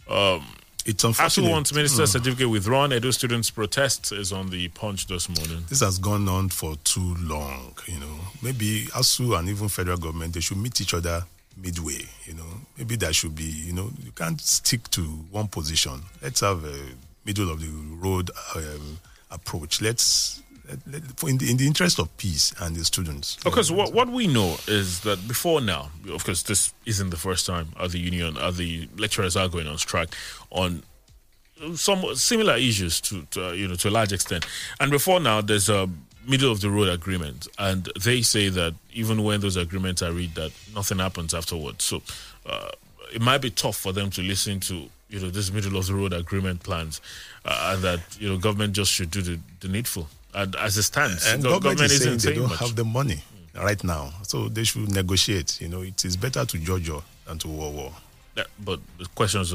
[0.09, 0.47] Um,
[0.87, 2.07] it's ASUU wants minister Hmm.
[2.07, 2.93] certificate withdrawn.
[2.93, 5.65] Edo students' protest is on the punch this morning.
[5.69, 8.21] This has gone on for too long, you know.
[8.41, 11.25] Maybe ASUU and even federal government they should meet each other
[11.57, 12.61] midway, you know.
[12.79, 16.01] Maybe there should be, you know, you can't stick to one position.
[16.23, 16.79] Let's have a
[17.29, 17.73] middle of the
[18.07, 18.99] road um,
[19.31, 19.83] approach.
[19.83, 23.37] Let's let, let, in the in the interest of peace and the students.
[23.45, 27.47] Because what what we know is that before now, of course, this isn't the first
[27.47, 30.11] time uh, the union, uh, the lecturers are going on strike
[30.51, 30.83] on
[31.75, 34.47] some similar issues to, to uh, you know to a large extent.
[34.81, 35.89] And before now, there's a
[36.27, 40.35] middle of the road agreement, and they say that even when those agreements are read,
[40.35, 41.85] that nothing happens afterwards.
[41.85, 42.03] So
[42.47, 42.71] uh,
[43.15, 45.95] it might be tough for them to listen to you know this middle of the
[45.95, 47.01] road agreement plans,
[47.45, 50.09] uh, and that you know government just should do the, the needful.
[50.35, 52.59] And as it stands, and go- government, is saying isn't they don't much.
[52.61, 53.23] have the money
[53.55, 55.61] right now, so they should negotiate.
[55.61, 56.91] You know, it is better to judge
[57.27, 57.93] than to war war.
[58.37, 59.51] Yeah, but the question is,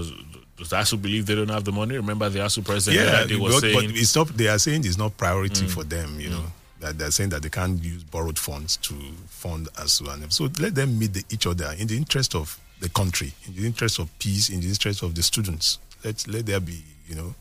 [0.57, 1.95] does the ASUU believe they don't have the money?
[1.95, 4.27] Remember the ASUU president yeah, they were but, saying, but it's not.
[4.29, 5.69] They are saying it's not priority Mm.
[5.69, 6.19] for them.
[6.19, 6.43] You know
[6.81, 8.93] that they're saying that they can't use borrowed funds to
[9.29, 12.89] fund ASUU and so let them meet the, each other in the interest of the
[12.89, 15.79] country, in the interest of peace, in the interest of the students.
[16.03, 17.33] Let let there be you know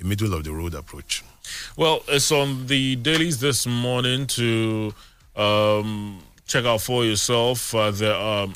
[0.00, 1.22] a middle of the road approach.
[1.76, 4.92] well, it's on the dailies this morning to
[5.36, 7.74] um, check out for yourself.
[7.74, 8.48] Uh, there are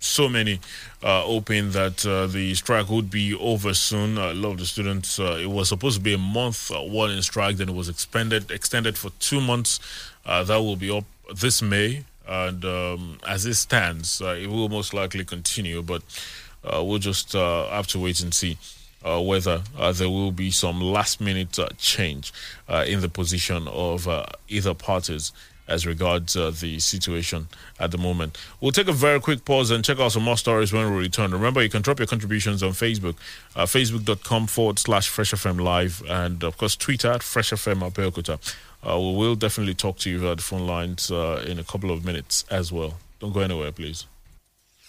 [0.00, 0.60] so many
[1.02, 4.18] uh, hoping that uh, the strike would be over soon.
[4.18, 7.20] A lot of the students, uh, it was supposed to be a month uh, warning
[7.22, 9.80] strike, then it was expanded, extended for two months.
[10.24, 11.04] Uh, that will be up
[11.34, 15.82] this May, and um, as it stands, uh, it will most likely continue.
[15.82, 16.02] But
[16.64, 18.58] uh, we'll just uh, have to wait and see.
[19.04, 22.32] Uh, whether uh, there will be some last minute uh, change
[22.86, 24.08] in the position of
[24.48, 25.30] either parties
[25.68, 27.46] as regards the situation
[27.78, 28.36] at the moment.
[28.60, 31.30] We'll take a very quick pause and check out some more stories when we return.
[31.30, 33.14] Remember, you can drop your contributions on Facebook,
[33.54, 38.40] facebook.com forward slash Fresh FM Live, and of course, Twitter at Fresh FM Abeokuta.
[38.86, 41.90] Uh, we will definitely talk to you via the phone lines uh, in a couple
[41.90, 42.94] of minutes as well.
[43.18, 44.06] Don't go anywhere, please.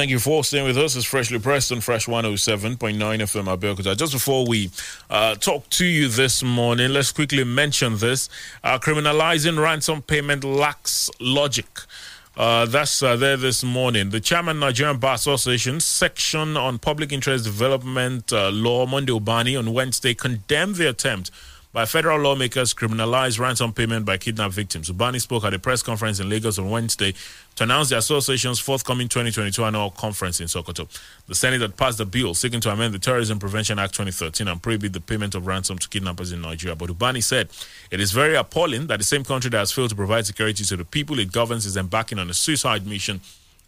[0.00, 0.96] Thank you for staying with us.
[0.96, 3.94] It's Freshly Pressed on Fresh 107.9 FM Abeokuta.
[3.94, 4.70] Just before we
[5.10, 8.30] uh, talk to you this morning, let's quickly mention this.
[8.64, 11.66] Uh, criminalizing ransom payment lacks logic.
[12.34, 14.08] Uh, that's uh, there this morning.
[14.08, 19.74] The chairman Nigerian Bar Association section on public interest development uh, law, Monday Ubani, on
[19.74, 21.30] Wednesday condemned the attempt
[21.72, 24.90] by federal lawmakers criminalize ransom payment by kidnapped victims.
[24.90, 27.14] Ubani spoke at a press conference in Lagos on Wednesday
[27.54, 30.88] to announce the association's forthcoming 2022 annual conference in Sokoto.
[31.28, 34.60] The Senate had passed a bill seeking to amend the Terrorism Prevention Act 2013 and
[34.60, 36.74] prohibit the payment of ransom to kidnappers in Nigeria.
[36.74, 37.50] But Ubani said
[37.92, 40.76] it is very appalling that the same country that has failed to provide security to
[40.76, 43.20] the people it governs is embarking on a suicide mission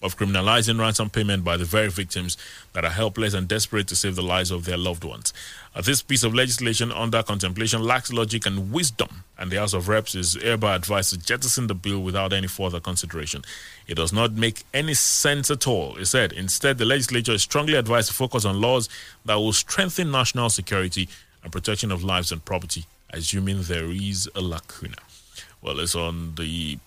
[0.02, 2.36] of criminalizing ransom payment by the very victims
[2.72, 5.32] that are helpless and desperate to save the lives of their loved ones.
[5.80, 10.14] This piece of legislation under contemplation lacks logic and wisdom, and the House of Reps
[10.14, 13.42] is hereby advised to jettison the bill without any further consideration.
[13.86, 16.32] It does not make any sense at all, he said.
[16.32, 18.90] Instead, the legislature is strongly advised to focus on laws
[19.24, 21.08] that will strengthen national security
[21.42, 24.96] and protection of lives and property, assuming there is a lacuna.
[25.62, 26.78] Well, it's on the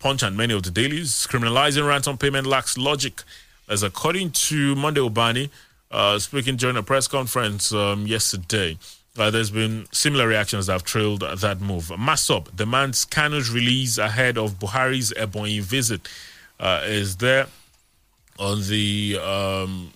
[0.00, 1.26] Punch and many of the dailies.
[1.30, 3.22] Criminalizing ransom payment lacks logic,
[3.70, 5.48] as according to Monday Ubani,
[5.94, 8.76] uh, speaking during a press conference um, yesterday.
[9.16, 11.84] Uh, there's been similar reactions that have trailed that move.
[11.84, 16.08] MASSOB demands Kanu's release ahead of Buhari's Ebonyi visit.
[16.58, 17.46] Uh, is there
[18.40, 19.92] on the um,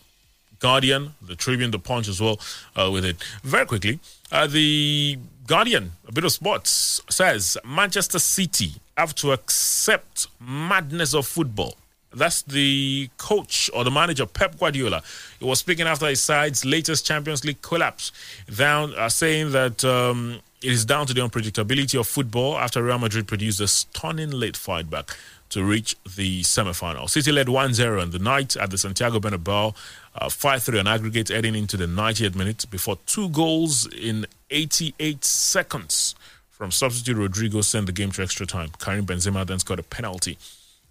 [0.60, 2.40] Guardian, the Tribune, the Punch as well
[2.76, 3.16] uh, with it.
[3.42, 3.98] Very quickly,
[4.30, 11.26] uh, the Guardian, a bit of sports, says Manchester City have to accept madness of
[11.26, 11.74] football.
[12.14, 15.02] That's the coach or the manager, Pep Guardiola.
[15.38, 18.12] He was speaking after his side's latest Champions League collapse,
[18.54, 22.98] down, uh, saying that um, it is down to the unpredictability of football after Real
[22.98, 25.16] Madrid produced a stunning late fight back
[25.50, 27.08] to reach the semi-final.
[27.08, 29.74] City led 1-0 on the night at the Santiago Bernabeu,
[30.14, 36.14] uh, 5-3 on aggregate heading into the 90th minute before two goals in 88 seconds
[36.50, 38.70] from substitute Rodrygo sent the game to extra time.
[38.78, 40.36] Karim Benzema then scored a penalty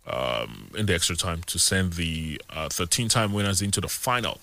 [0.10, 4.40] um, in the extra time to send the 13-time winners into the final,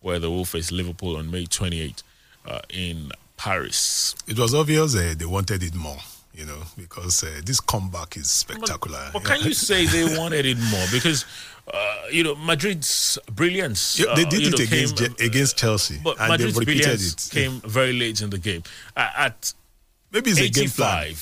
[0.00, 2.02] where they will face Liverpool on May 28
[2.46, 4.14] uh, in Paris.
[4.26, 5.98] It was obvious uh, they wanted it more
[6.38, 9.10] you know, because uh, this comeback is spectacular.
[9.12, 10.86] But, but can you say they wanted it more?
[10.92, 11.26] Because,
[11.72, 13.98] uh, you know, Madrid's brilliance.
[13.98, 15.98] Yeah, they did uh, it know, against, came, against Chelsea.
[16.02, 17.34] But and Madrid's brilliance it.
[17.34, 18.62] came very late in the game.
[18.96, 19.52] at
[20.12, 21.14] Maybe it's a game plan.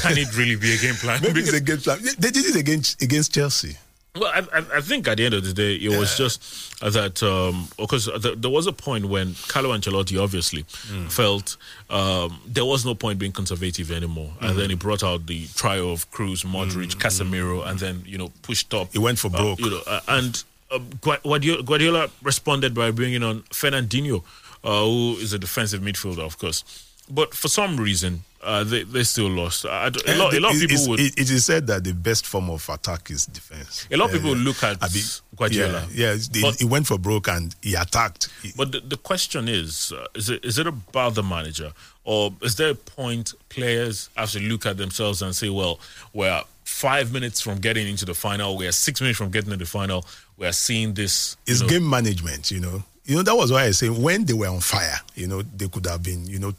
[0.00, 1.20] can it really be a game plan?
[1.22, 2.00] Maybe it's a game plan.
[2.18, 3.76] They did it against against Chelsea.
[4.16, 7.66] Well, I, I, think at the end of the day, it was just that um,
[7.76, 8.08] because
[8.38, 10.62] there was a point when Carlo Ancelotti obviously
[11.08, 11.56] felt
[11.90, 15.90] um, there was no point being conservative anymore, and then he brought out the trio
[15.90, 18.92] of Kroos, Modric, Casemiro, and then you know pushed up.
[18.92, 19.58] He went for uh, broke.
[19.58, 24.22] you know, uh, and uh, Gua- Guardiola, Guardiola responded by bringing on Fernandinho,
[24.62, 26.62] uh, who is a defensive midfielder, of course.
[27.10, 29.66] But for some reason, uh, they they still lost.
[29.66, 31.00] I, a lot, a lot of people would.
[31.00, 33.86] it- is said that the best form of attack is defense.
[33.90, 35.02] A lot of Uh, people look at Abi-
[35.36, 35.86] Guardiola.
[35.92, 38.28] Yeah, yeah he, But- he went for broke and he attacked.
[38.56, 41.72] But the, the question is, uh, is it is it about the manager,
[42.04, 45.80] or is there a point players have to look at themselves and say, well,
[46.14, 49.66] we're five minutes from getting into the final, we're six minutes from getting to the
[49.66, 50.04] final,
[50.38, 51.36] we're seeing this.
[51.46, 52.82] it's know, game management, you know.
[53.06, 55.68] You know, that was why I say when they were on fire, you know, they
[55.68, 56.54] could have been, you know,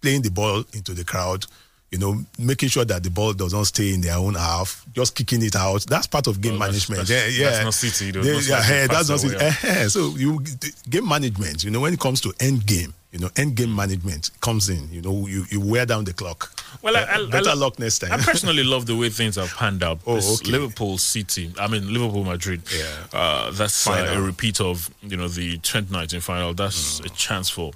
[0.00, 1.46] playing the ball into the crowd,
[1.90, 5.42] you know, making sure that the ball doesn't stay in their own half, just kicking
[5.42, 5.84] it out.
[5.86, 7.08] That's part of game Well, that's- management.
[7.08, 7.50] that's- yeah, yeah.
[7.50, 8.22] that's not City, though.
[8.22, 9.34] They- yeah, eh, that's not City.
[9.36, 9.42] out.
[9.42, 9.88] Eh, eh.
[9.88, 10.42] So you
[10.88, 14.30] game management, you know, when it comes to end game, you know, end game management
[14.40, 14.88] comes in.
[14.92, 16.52] You know, you, you wear down the clock.
[16.80, 18.12] Well, I, Eh, I, better I, luck next time.
[18.12, 19.98] I personally love the way things have panned out.
[20.06, 20.52] Oh, This okay.
[20.52, 22.62] Liverpool City, I mean Liverpool Madrid.
[22.72, 22.84] Yeah.
[23.12, 26.54] Uh, that's uh, a repeat of you know the 2019 final.
[26.54, 27.06] That's Mm.
[27.06, 27.72] a chance for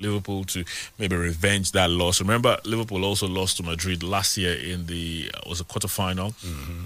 [0.00, 0.64] Liverpool to
[0.98, 2.20] maybe revenge that loss.
[2.20, 6.34] Remember, Liverpool also lost to Madrid last year in the uh, was a quarterfinal,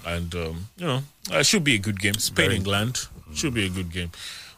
[0.06, 1.02] and um, you know
[1.32, 2.14] uh, it should be a good game.
[2.14, 4.10] Spain England should be a good game.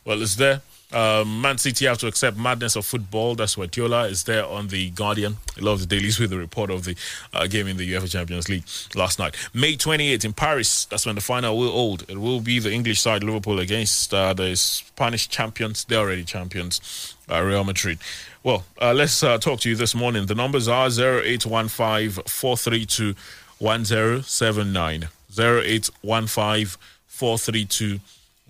[0.05, 0.61] Well, it's there.
[0.95, 3.35] Um, Man City have to accept madness of football.
[3.35, 5.39] That's what Tiola is there on the Guardian.
[5.59, 6.95] I love the dailies with the report of the
[7.33, 8.65] uh, game in the UEFA Champions League
[8.95, 9.35] last night.
[9.53, 10.85] May 28th in Paris.
[10.85, 12.09] That's when the final will hold.
[12.09, 15.85] It will be the English side Liverpool against uh, the Spanish champions.
[15.85, 17.99] They're already champions, uh, Real Madrid.
[18.45, 20.27] Well, uh, let's uh, talk to you this morning.
[20.27, 23.15] The numbers are 0815 432
[23.59, 25.09] 1079.
[25.37, 26.79] 0815
[27.09, 28.01] 432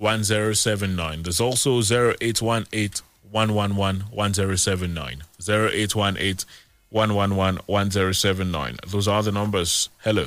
[0.04, 1.22] 1079.
[1.22, 5.22] There's also 0818 111 1079.
[5.40, 6.46] 0818
[6.90, 8.76] 111 1079.
[8.86, 9.88] Those are the numbers.
[10.02, 10.26] Hello.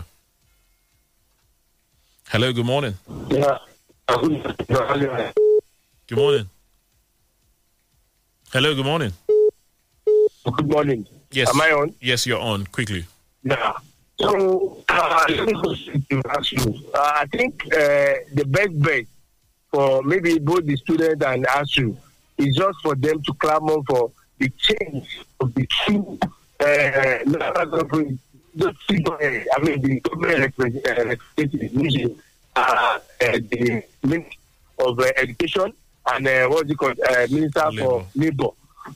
[2.29, 2.95] Hello, good morning.
[3.29, 3.59] Yeah.
[4.07, 4.31] Good
[6.17, 6.49] morning.
[8.51, 9.13] Hello, good morning.
[10.55, 11.05] Good morning.
[11.29, 11.49] Yes.
[11.49, 11.93] Am I on?
[12.01, 12.65] Yes, you're on.
[12.65, 13.05] Quickly.
[13.43, 13.73] Yeah.
[14.19, 16.83] So uh, let me go straight to ASUU.
[16.95, 19.05] Uh, I think uh, the best bet
[19.71, 21.95] for maybe both the student and ASUU
[22.37, 26.19] is just for them to clamor for the change of the two
[26.59, 28.19] uh, local government,
[28.55, 32.19] the two, uh, I mean the government uh, representatives, meaning
[32.55, 34.31] uh, uh, the Minister
[34.79, 35.73] of uh, Education
[36.09, 38.49] and uh, what's it called, uh, Minister for Labour.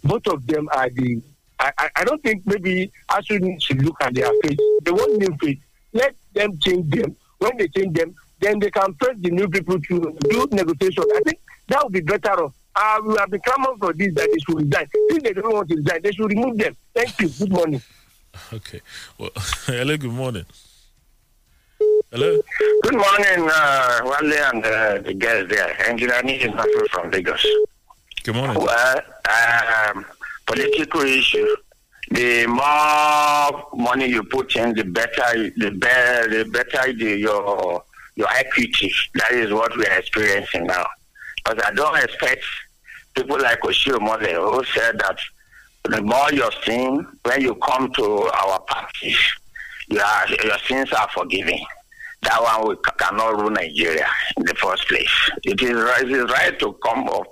[0.04, 1.22] Both of them are the.
[1.60, 4.58] I, I, I don't think maybe ASUU needs to look at their face.
[4.84, 5.60] They want new face.
[5.94, 7.16] Let them change them.
[7.40, 11.04] When they change them, then they can press the new people to do negotiation.
[11.16, 12.54] I think that would be better off.
[12.76, 14.88] Uh, we have been clamoring for this that they should resign.
[14.94, 16.76] If they don't want to resign, they should remove them.
[16.94, 17.30] Thank you.
[17.30, 17.82] Good morning.
[18.54, 18.80] Okay.
[19.18, 19.30] Well,
[19.66, 20.46] hello, good morning.
[22.12, 22.40] Hello.
[22.84, 25.90] Good morning, uh, Wale and uh, the guys there.
[25.90, 27.46] Engineer Nishin Hafu from Lagos.
[28.24, 28.64] Good morning.
[28.64, 29.02] Well,
[29.90, 30.06] um,
[30.46, 31.56] political issue.
[32.10, 37.84] The more money you put in, the better, the better, the better the, your
[38.16, 38.94] your equity.
[39.16, 40.86] That is what we are experiencing now.
[41.46, 42.44] But I don't expect
[43.16, 45.18] people like Oshiomhole who said that
[45.84, 49.18] the more you're sin, when you come to our parties,
[49.90, 50.04] your,
[50.44, 51.60] your sins are forgiven.
[52.24, 54.08] That one we cannot rule Nigeria
[54.38, 55.10] in the first place.
[55.44, 57.26] It is right, it is right to come up.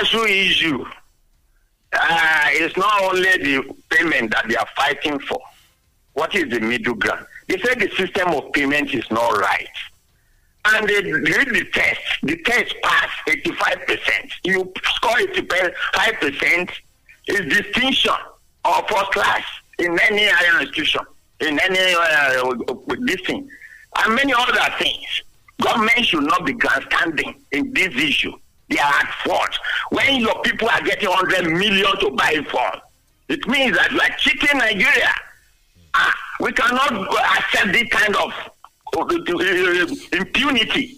[0.00, 0.84] Issue issue.
[1.92, 5.38] Uh, it's not only the payment that they are fighting for.
[6.14, 7.26] What is the middle ground?
[7.48, 9.68] They say the system of payment is not right.
[10.74, 12.00] And they did the test.
[12.22, 14.32] The test passed 85%.
[14.44, 16.70] You score 85%
[17.28, 18.12] is distinction
[18.64, 19.42] or first class
[19.78, 21.00] in any higher institution,
[21.40, 22.54] in any uh,
[23.00, 23.48] this thing,
[23.98, 25.22] and many other things.
[25.60, 28.32] Government should not be grandstanding in this issue.
[28.68, 29.58] They are at fault.
[29.90, 32.80] When your people are getting 100 million to buy phone,
[33.28, 35.12] it means that you are cheating Nigeria.
[35.94, 36.92] Ah, we cannot
[37.38, 38.32] accept this kind of
[40.12, 40.96] impunity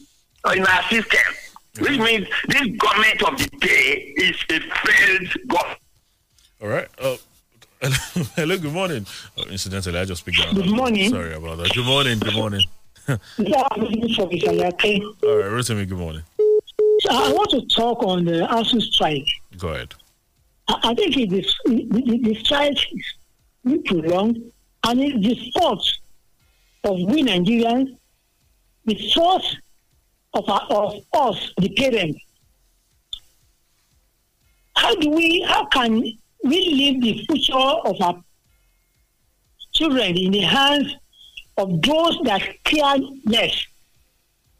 [0.54, 1.20] in our system,
[1.80, 5.78] which means this government of the day is a failed government.
[6.62, 6.88] All right.
[6.98, 7.16] Uh,
[8.36, 9.06] hello, good morning.
[9.38, 10.54] Oh, incidentally, I just picked up.
[10.54, 11.10] Good morning.
[11.10, 11.72] Sorry about that.
[11.74, 12.18] Good morning.
[12.18, 12.62] Good morning.
[13.38, 14.48] Yeah, I'm looking for Mr.
[14.48, 16.22] All right, Rotimi, good morning.
[17.00, 19.26] So I want to talk on the ASUU strike.
[19.58, 19.94] Go ahead.
[20.68, 23.04] I, I think it is, the, the, the strike is
[23.64, 24.36] really prolonged
[24.84, 25.84] and it's the fault
[26.84, 27.96] of we Nigerians,
[28.86, 29.44] the fault
[30.34, 32.20] of, our, of us, the parents.
[34.76, 36.14] How do we, how can we
[36.44, 38.22] leave the future of our
[39.72, 40.96] children in the hands
[41.58, 43.66] of those that care less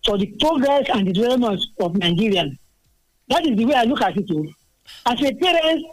[0.05, 2.59] for the progress and the development of Nigerians?
[3.29, 4.27] That is the way I look at it.
[4.31, 4.45] oh.
[5.07, 5.87] As a parent,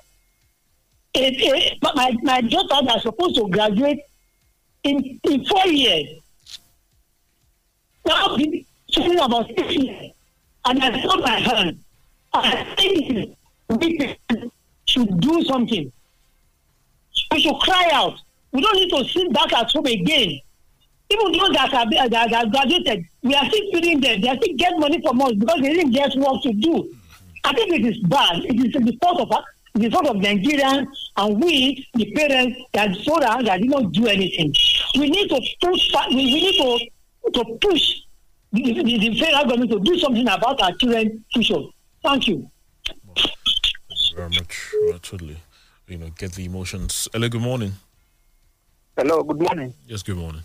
[1.13, 3.99] it, it, my, my daughter are supposed to graduate
[4.87, 6.07] in, in four years.
[8.05, 8.37] Now,
[8.93, 10.11] talking about six years.
[10.65, 11.79] And I hold my hand.
[12.33, 13.37] I think
[13.69, 14.19] we
[14.85, 15.91] should do something.
[17.31, 18.19] We should cry out.
[18.51, 20.39] We don't need to sit back at home again.
[21.09, 24.21] Even those that that, that are graduated, we are still feeding them.
[24.21, 26.93] They are still get money from us because they didn't get work to do.
[27.43, 28.43] I think it is bad.
[28.43, 29.43] It is the fault of us,
[29.77, 34.07] the fault of Nigerians and we, the parents, that so that that did not do
[34.07, 34.53] anything.
[34.97, 35.91] We need to push.
[36.09, 36.89] We, we need to
[37.33, 37.95] to push
[38.53, 41.61] the, the, the federal government to do something about our children's future.
[42.03, 42.49] Thank you.
[42.85, 43.31] Thank
[44.11, 44.73] you very much.
[44.89, 45.37] Uh, totally.
[45.87, 47.07] You know, get the emotions.
[47.13, 47.73] Hello, good morning.
[48.97, 49.73] Hello, good morning.
[49.87, 50.43] Yes, good morning.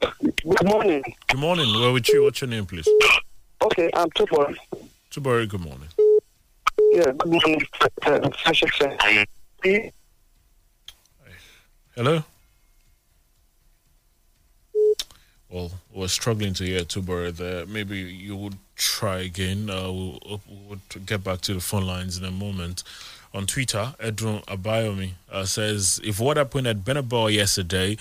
[0.00, 1.02] Good morning.
[1.28, 1.80] Good morning.
[1.80, 2.22] Where with you?
[2.24, 2.88] What's your name, please?
[3.62, 4.54] Okay, I'm Tupor.
[5.10, 5.88] Tubari, good morning.
[11.94, 12.24] Hello?
[15.48, 17.66] Well, we're struggling to hear Tubari there.
[17.66, 19.68] Maybe you would try again.
[19.68, 22.82] Uh, we'll, we'll get back to the phone lines in a moment.
[23.34, 27.96] On Twitter, Edron Abayomi uh, says, if what happened at Bernabeu yesterday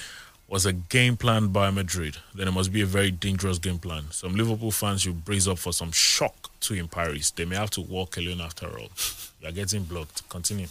[0.47, 4.05] was a game plan by Madrid, then it must be a very dangerous game plan.
[4.11, 7.31] Some Liverpool fans should brace up for some shock too in Paris.
[7.31, 8.89] They may have to walk alone after all.
[9.41, 10.27] You're getting blocked.
[10.29, 10.67] Continue.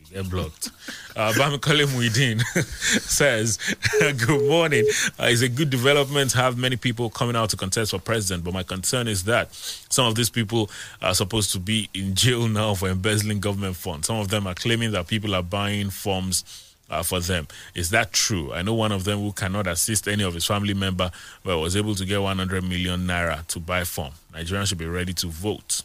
[0.00, 0.70] You get blocked.
[1.16, 2.40] Uh, Bamikole Muidin
[3.00, 3.56] says,
[4.00, 4.84] Good morning.
[5.16, 8.42] Uh, it's a good development to have many people coming out to contest for president,
[8.42, 10.68] but my concern is that some of these people
[11.00, 14.08] are supposed to be in jail now for embezzling government funds.
[14.08, 17.48] Some of them are claiming that people are buying forms uh, for them.
[17.74, 18.52] Is that true?
[18.52, 21.10] I know one of them who cannot assist any of his family member,
[21.42, 24.12] but was able to get 100 million naira to buy form.
[24.32, 25.82] Nigerians should be ready to vote.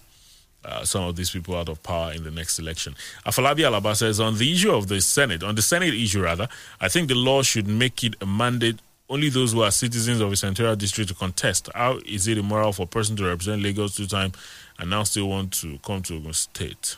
[0.66, 2.94] uh, some of these people out of power in the next election.
[3.26, 6.50] Afalabi Alaba says on the issue of the Senate, on the Senate issue rather,
[6.82, 8.80] I think the law should make it a mandate
[9.10, 11.70] only those who are citizens of a senatorial district to contest.
[11.74, 14.36] How is it immoral for a person to represent Lagos two times
[14.78, 16.98] and now still want to come to Ogun State?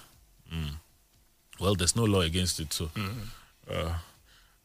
[0.54, 0.72] Mm.
[1.60, 2.90] Well, there's no law against it, so
[3.72, 3.94] uh,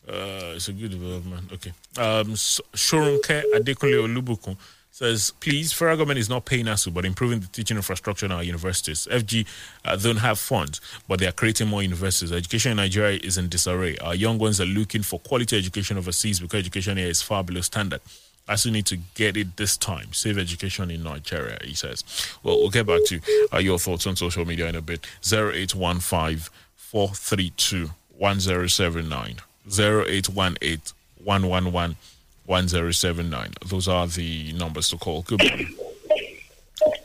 [0.09, 1.53] uh, it's a good development.
[1.53, 1.73] Okay.
[1.99, 4.57] Um, Shorunke Adekunle Olubukun
[4.91, 8.43] says, please, federal government is not paying us, but improving the teaching infrastructure in our
[8.43, 9.07] universities.
[9.11, 9.47] FG
[9.85, 12.33] uh, don't have funds, but they are creating more universities.
[12.33, 13.99] Education in Nigeria is in disarray.
[13.99, 17.61] Our young ones are looking for quality education overseas because education here is far below
[17.61, 18.01] standard.
[18.49, 20.13] I still need to get it this time.
[20.13, 22.05] Save education in Nigeria, he says.
[22.43, 23.21] Well, we'll get back to
[23.53, 25.05] uh, your thoughts on social media in a bit.
[25.31, 29.37] 0815 432 1079.
[29.67, 30.95] 0818
[31.25, 31.97] 111
[32.47, 33.53] 1079.
[33.67, 35.23] Those are the numbers to call.
[35.23, 35.75] Good morning.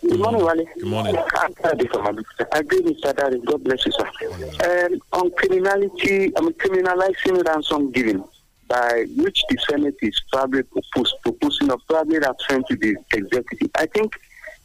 [0.03, 0.65] Good morning, Wale.
[0.75, 1.15] Good morning.
[1.35, 2.45] I'm Tade from Abuja.
[2.53, 3.15] I agree with Mr.
[3.15, 3.39] Daddy.
[3.39, 4.87] God bless you, sir.
[4.93, 8.23] Um, on criminality, I mean, criminalizing ransom giving,
[8.67, 13.69] by which the Senate is probably propose, proposing or probably referring to the executive.
[13.75, 14.13] I think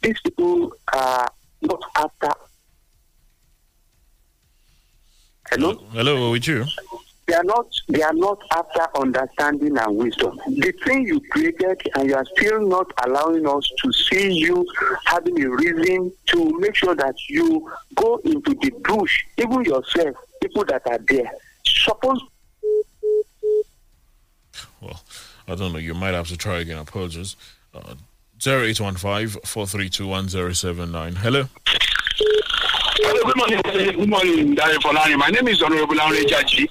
[0.01, 1.31] these people are
[1.61, 2.31] not after.
[5.49, 5.75] Hello?
[5.93, 6.65] Hello, with you?
[7.27, 7.67] They are not.
[7.89, 10.39] They are not after understanding and wisdom.
[10.47, 14.65] The thing you created, and you are still not allowing us to see you
[15.05, 20.63] having a reason to make sure that you go into the bush, even yourself, people
[20.65, 21.31] that are there.
[21.65, 22.21] Suppose
[24.81, 25.01] Well,
[25.47, 25.79] I don't know.
[25.79, 26.77] You might have to try again.
[26.77, 27.35] Apologies.
[27.73, 27.95] Uh,
[28.45, 31.15] 0815 432 1079.
[31.15, 31.47] Hello.
[32.99, 33.61] Hello, good morning.
[33.63, 35.17] Good morning, Daniel Folani.
[35.17, 36.67] My name is Honorable Henry Jaji.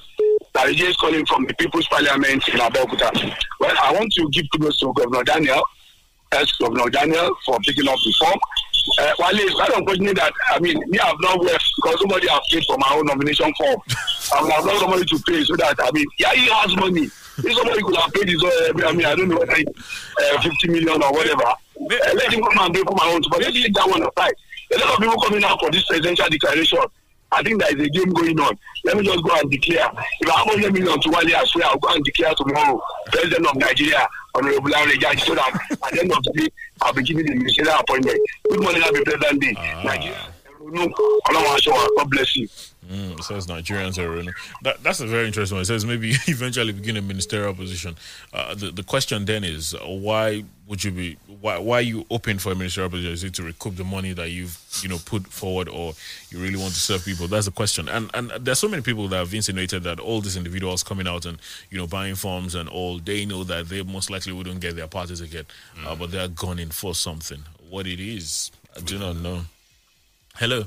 [0.53, 3.11] Darije is calling from the People's Parliament in Abeokuta.
[3.61, 5.63] Well, I want to give kudos to Governor Daniel,
[6.33, 8.39] as Governor Daniel, for picking up the form.
[8.99, 12.41] Uh, while it's quite unfortunate that, I mean, me have not worked because somebody has
[12.51, 13.81] paid for my own nomination form.
[14.35, 17.05] I have not somebody to pay so that, I mean, yeah, he has money.
[17.05, 20.69] If somebody could have paid his own, I mean, I don't know it's uh, 50
[20.69, 21.45] million or whatever.
[21.47, 24.35] Uh, let him come and pay for my own, but let's leave that one aside.
[24.77, 26.79] A lot of people coming out for this presidential declaration.
[27.33, 28.57] I think there is a game going on.
[28.85, 29.89] Let me just go and declare.
[30.21, 33.47] If I have 100 million to Wale, I swear I'll go and declare tomorrow, President
[33.47, 36.49] of Nigeria, Honorable Larry Jaji, so that at the end of the day,
[36.83, 38.21] I'll be giving the ministerial appointment.
[38.51, 39.53] Good morning, happy President Day.
[39.85, 40.27] Nigeria.
[40.61, 42.49] Aṣọ wa, God bless you.
[42.91, 44.33] Mm, it says Nigerians are running.
[44.63, 45.63] That, that's a very interesting one.
[45.63, 47.97] It says maybe eventually begin a ministerial position.
[48.33, 52.07] Uh, the, the question then is uh, why would you be why why are you
[52.11, 53.13] open for a ministerial position?
[53.13, 55.95] Is it to recoup the money that you've you know put forward, or
[56.31, 57.27] you really want to serve people?
[57.27, 57.89] That's the question.
[57.89, 61.27] And and there's so many people that have insinuated that all these individuals coming out
[61.27, 61.39] and
[61.71, 64.89] you know buying forms and all they know that they most likely wouldn't get their
[64.89, 65.47] party ticket,
[65.85, 67.43] uh, but they're gunning for something.
[67.69, 69.43] What it is, I do not know.
[70.39, 70.65] Hello.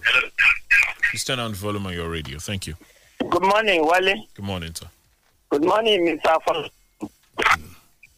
[1.11, 2.39] Please turn on the volume on your radio.
[2.39, 2.75] Thank you.
[3.29, 4.15] Good morning, Wale.
[4.33, 4.87] Good morning, sir.
[5.49, 6.25] Good morning, Mr.
[6.25, 6.69] Afon.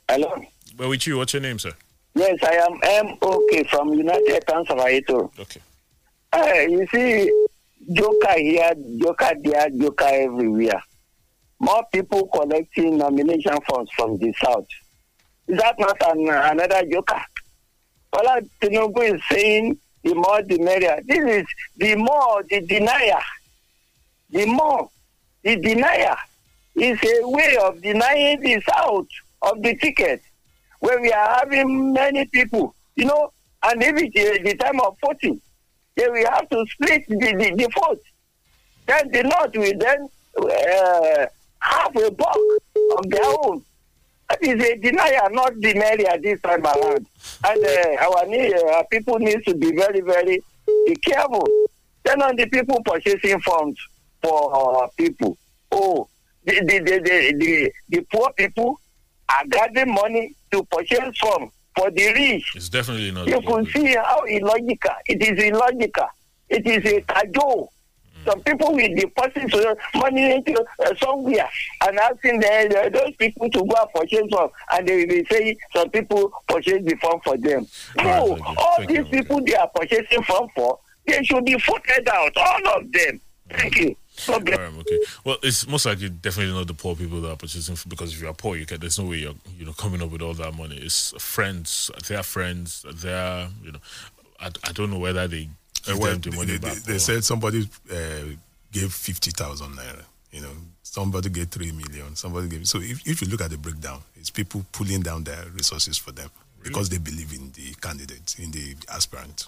[0.09, 0.41] Hello.
[0.77, 1.73] Well, with you, what's your name, sir?
[2.15, 5.31] Yes, I am MOK from United Council of Aito.
[5.39, 5.61] Okay.
[6.33, 7.29] Uh, you see,
[7.91, 10.81] Joker here, Joker there, Joker everywhere.
[11.59, 14.67] More people collecting nomination funds from the South.
[15.47, 17.21] Is that not an, another Joker?
[18.13, 20.99] Well, Tinubu is saying the more the merrier.
[21.05, 21.45] This is
[21.77, 23.21] the more the denier.
[24.29, 24.89] The more
[25.43, 26.15] the denier
[26.75, 29.07] is a way of denying the South
[29.41, 30.21] of the ticket
[30.79, 33.31] where we are having many people, you know,
[33.63, 35.39] and if it is the time of voting,
[35.95, 38.01] then we have to split the, the, the vote.
[38.87, 41.25] Then the North will then uh,
[41.59, 42.37] have a bulk
[42.97, 43.63] of their own.
[44.31, 47.05] That is a denier, not merrier this time around.
[47.43, 50.41] And uh, our, need, uh, people need to be very, very
[50.87, 51.45] be careful.
[52.05, 53.77] Then on the people purchasing funds
[54.23, 55.37] for uh, people.
[55.73, 56.07] Oh,
[56.45, 58.79] the, the, the, the, the, the poor people
[59.27, 62.53] are gathering money to purchase from for the rich.
[62.55, 63.27] It's definitely not.
[63.27, 64.95] You can see how illogical.
[65.07, 66.07] It is illogical.
[66.47, 67.69] It is a cajole.
[68.25, 71.49] Some people will deposit uh, money into uh, somewhere
[71.85, 75.25] and asking the, uh, those people to go and purchase from, and they will be
[75.29, 77.67] saying some people purchase the fund for them.
[77.97, 82.79] No, all these people they are purchasing from for, they should be voted out, all
[82.79, 83.21] of them.
[83.49, 83.95] Thank you.
[84.29, 84.99] All right, okay.
[85.25, 88.27] Well, it's most likely definitely not the poor people that are purchasing because if you
[88.27, 88.79] are poor, you can.
[88.79, 90.77] There's no way you're you know coming up with all that money.
[90.77, 93.79] It's friends, their friends, their you know.
[94.39, 95.49] I, I don't know whether they
[95.85, 96.77] give well, them the money they, back.
[96.77, 98.35] they, they said somebody uh,
[98.71, 100.03] gave 50,000 naira.
[100.31, 100.51] You know,
[100.83, 102.15] somebody gave 3 million.
[102.15, 102.67] Somebody gave.
[102.67, 106.11] So if, if you look at the breakdown, it's people pulling down their resources for
[106.11, 106.29] them
[106.63, 109.47] because they believe in the candidate, in the aspirant.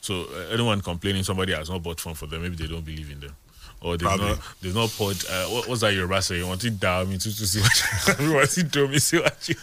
[0.00, 3.10] So uh, anyone complaining somebody has not bought phone for them, maybe they don't believe
[3.10, 3.34] in them.
[3.80, 4.26] Or they've Probably.
[4.28, 6.38] not, they've not put, uh, what, what's that Yoruba say?
[6.38, 9.48] You want it down, me to, to see what you, want to me, see what
[9.48, 9.54] you.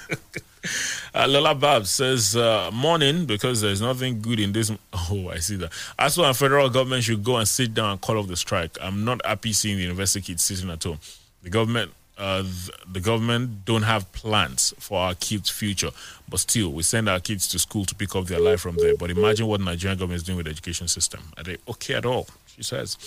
[1.13, 4.72] Uh, Lola Babs says, uh, morning, because there's nothing good in this.
[5.11, 5.72] Oh, I see that.
[5.99, 8.78] As well, federal government should go and sit down and call off the strike.
[8.82, 10.97] I'm not happy seeing the university kids sitting at home.
[11.43, 12.43] The government, uh,
[12.91, 15.91] the government don't have plans for our kids' future,
[16.28, 18.95] but still, we send our kids to school to pick up their life from there.
[18.97, 21.22] But imagine what Nigerian government is doing with the education system.
[21.38, 22.28] Are they okay at all?
[22.47, 22.97] She says.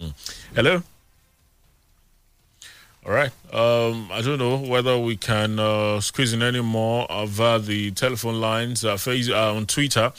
[0.00, 0.12] Mm.
[0.54, 0.82] Hello.
[3.06, 3.30] All right.
[3.52, 8.40] Um, I don't know whether we can uh, squeeze in any more via the telephone
[8.40, 8.84] lines.
[8.84, 10.12] Uh, face, uh, on Twitter,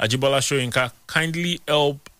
[0.00, 2.10] Ajibola Shoyinka kindly help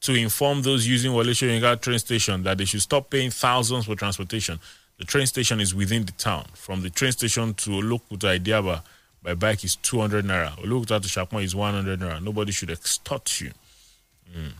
[0.00, 3.94] to inform those using Wole Soyinka train station that they should stop paying thousands for
[3.94, 4.58] transportation.
[4.98, 6.46] The train station is within the town.
[6.54, 8.82] From the train station to Olokuta Idiaba
[9.22, 10.56] by bike is 200 naira.
[10.58, 12.22] Olokuta to Shakma is 100 naira.
[12.22, 13.52] Nobody should extort you.
[14.36, 14.52] Mm.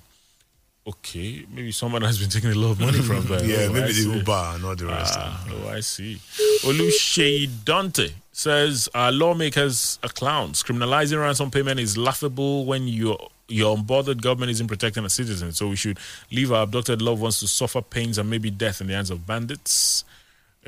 [0.88, 3.46] Okay, maybe someone has been taking a lot of money from them.
[3.48, 4.12] yeah, Oh, maybe I the see.
[4.16, 5.14] Uber and all the rest.
[5.18, 6.18] Ah, oh, I see.
[6.62, 10.62] Olushei Dante says our lawmakers are clowns.
[10.62, 13.18] Criminalizing ransom payment is laughable when your
[13.48, 15.52] your unbothered government isn't protecting a citizen.
[15.52, 15.98] So we should
[16.30, 19.26] leave our abducted loved ones to suffer pains and maybe death in the hands of
[19.26, 20.04] bandits.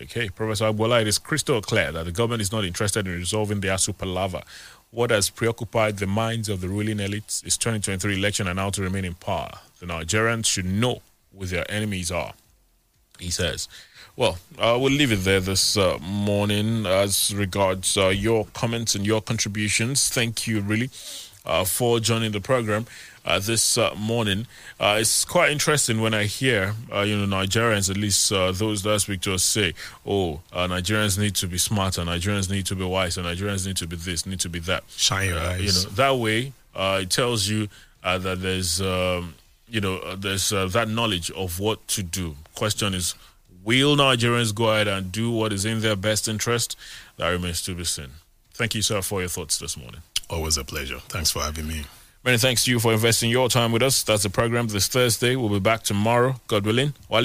[0.01, 3.61] Okay, Professor Agbola, it is crystal clear that the government is not interested in resolving
[3.61, 4.41] the ASUU palaver.
[4.91, 8.82] What has preoccupied the minds of the ruling elites is 2023 election and how to
[8.82, 9.53] remain in power.
[9.78, 11.03] The Nigerians should know
[11.36, 12.34] who their enemies are
[13.20, 13.68] he says.
[14.16, 19.07] Well, uh, we'll leave it there this uh, morning as regards uh, your comments and
[19.07, 20.09] your contributions.
[20.09, 20.91] Thank you, really,
[21.47, 22.86] uh, for joining the program
[23.39, 24.47] this uh, morning.
[24.78, 28.83] Uh, it's quite interesting when I hear, uh, you know, Nigerians, at least uh, those
[28.83, 29.74] that speak to us, say,
[30.05, 32.03] "Oh, uh, Nigerians need to be smarter.
[32.03, 33.22] Nigerians need to be wiser.
[33.22, 36.16] Nigerians need to be this, need to be that." Shine your Uh, You know, that
[36.16, 37.68] way uh, it tells you
[38.03, 39.35] uh, that there's um,
[39.68, 43.14] you know uh, there's uh, that knowledge of what to do question is
[43.62, 46.76] will nigerians go ahead and do what is in their best interest
[47.16, 48.09] that remains to be seen
[48.55, 50.01] thank you sir for your thoughts this morning
[50.31, 51.01] Always a pleasure.
[51.09, 51.85] Thanks for having me.
[52.25, 54.03] Many thanks to you for investing your time with us.
[54.03, 55.37] That's the program this thursday.
[55.37, 56.95] We'll be back tomorrow god willing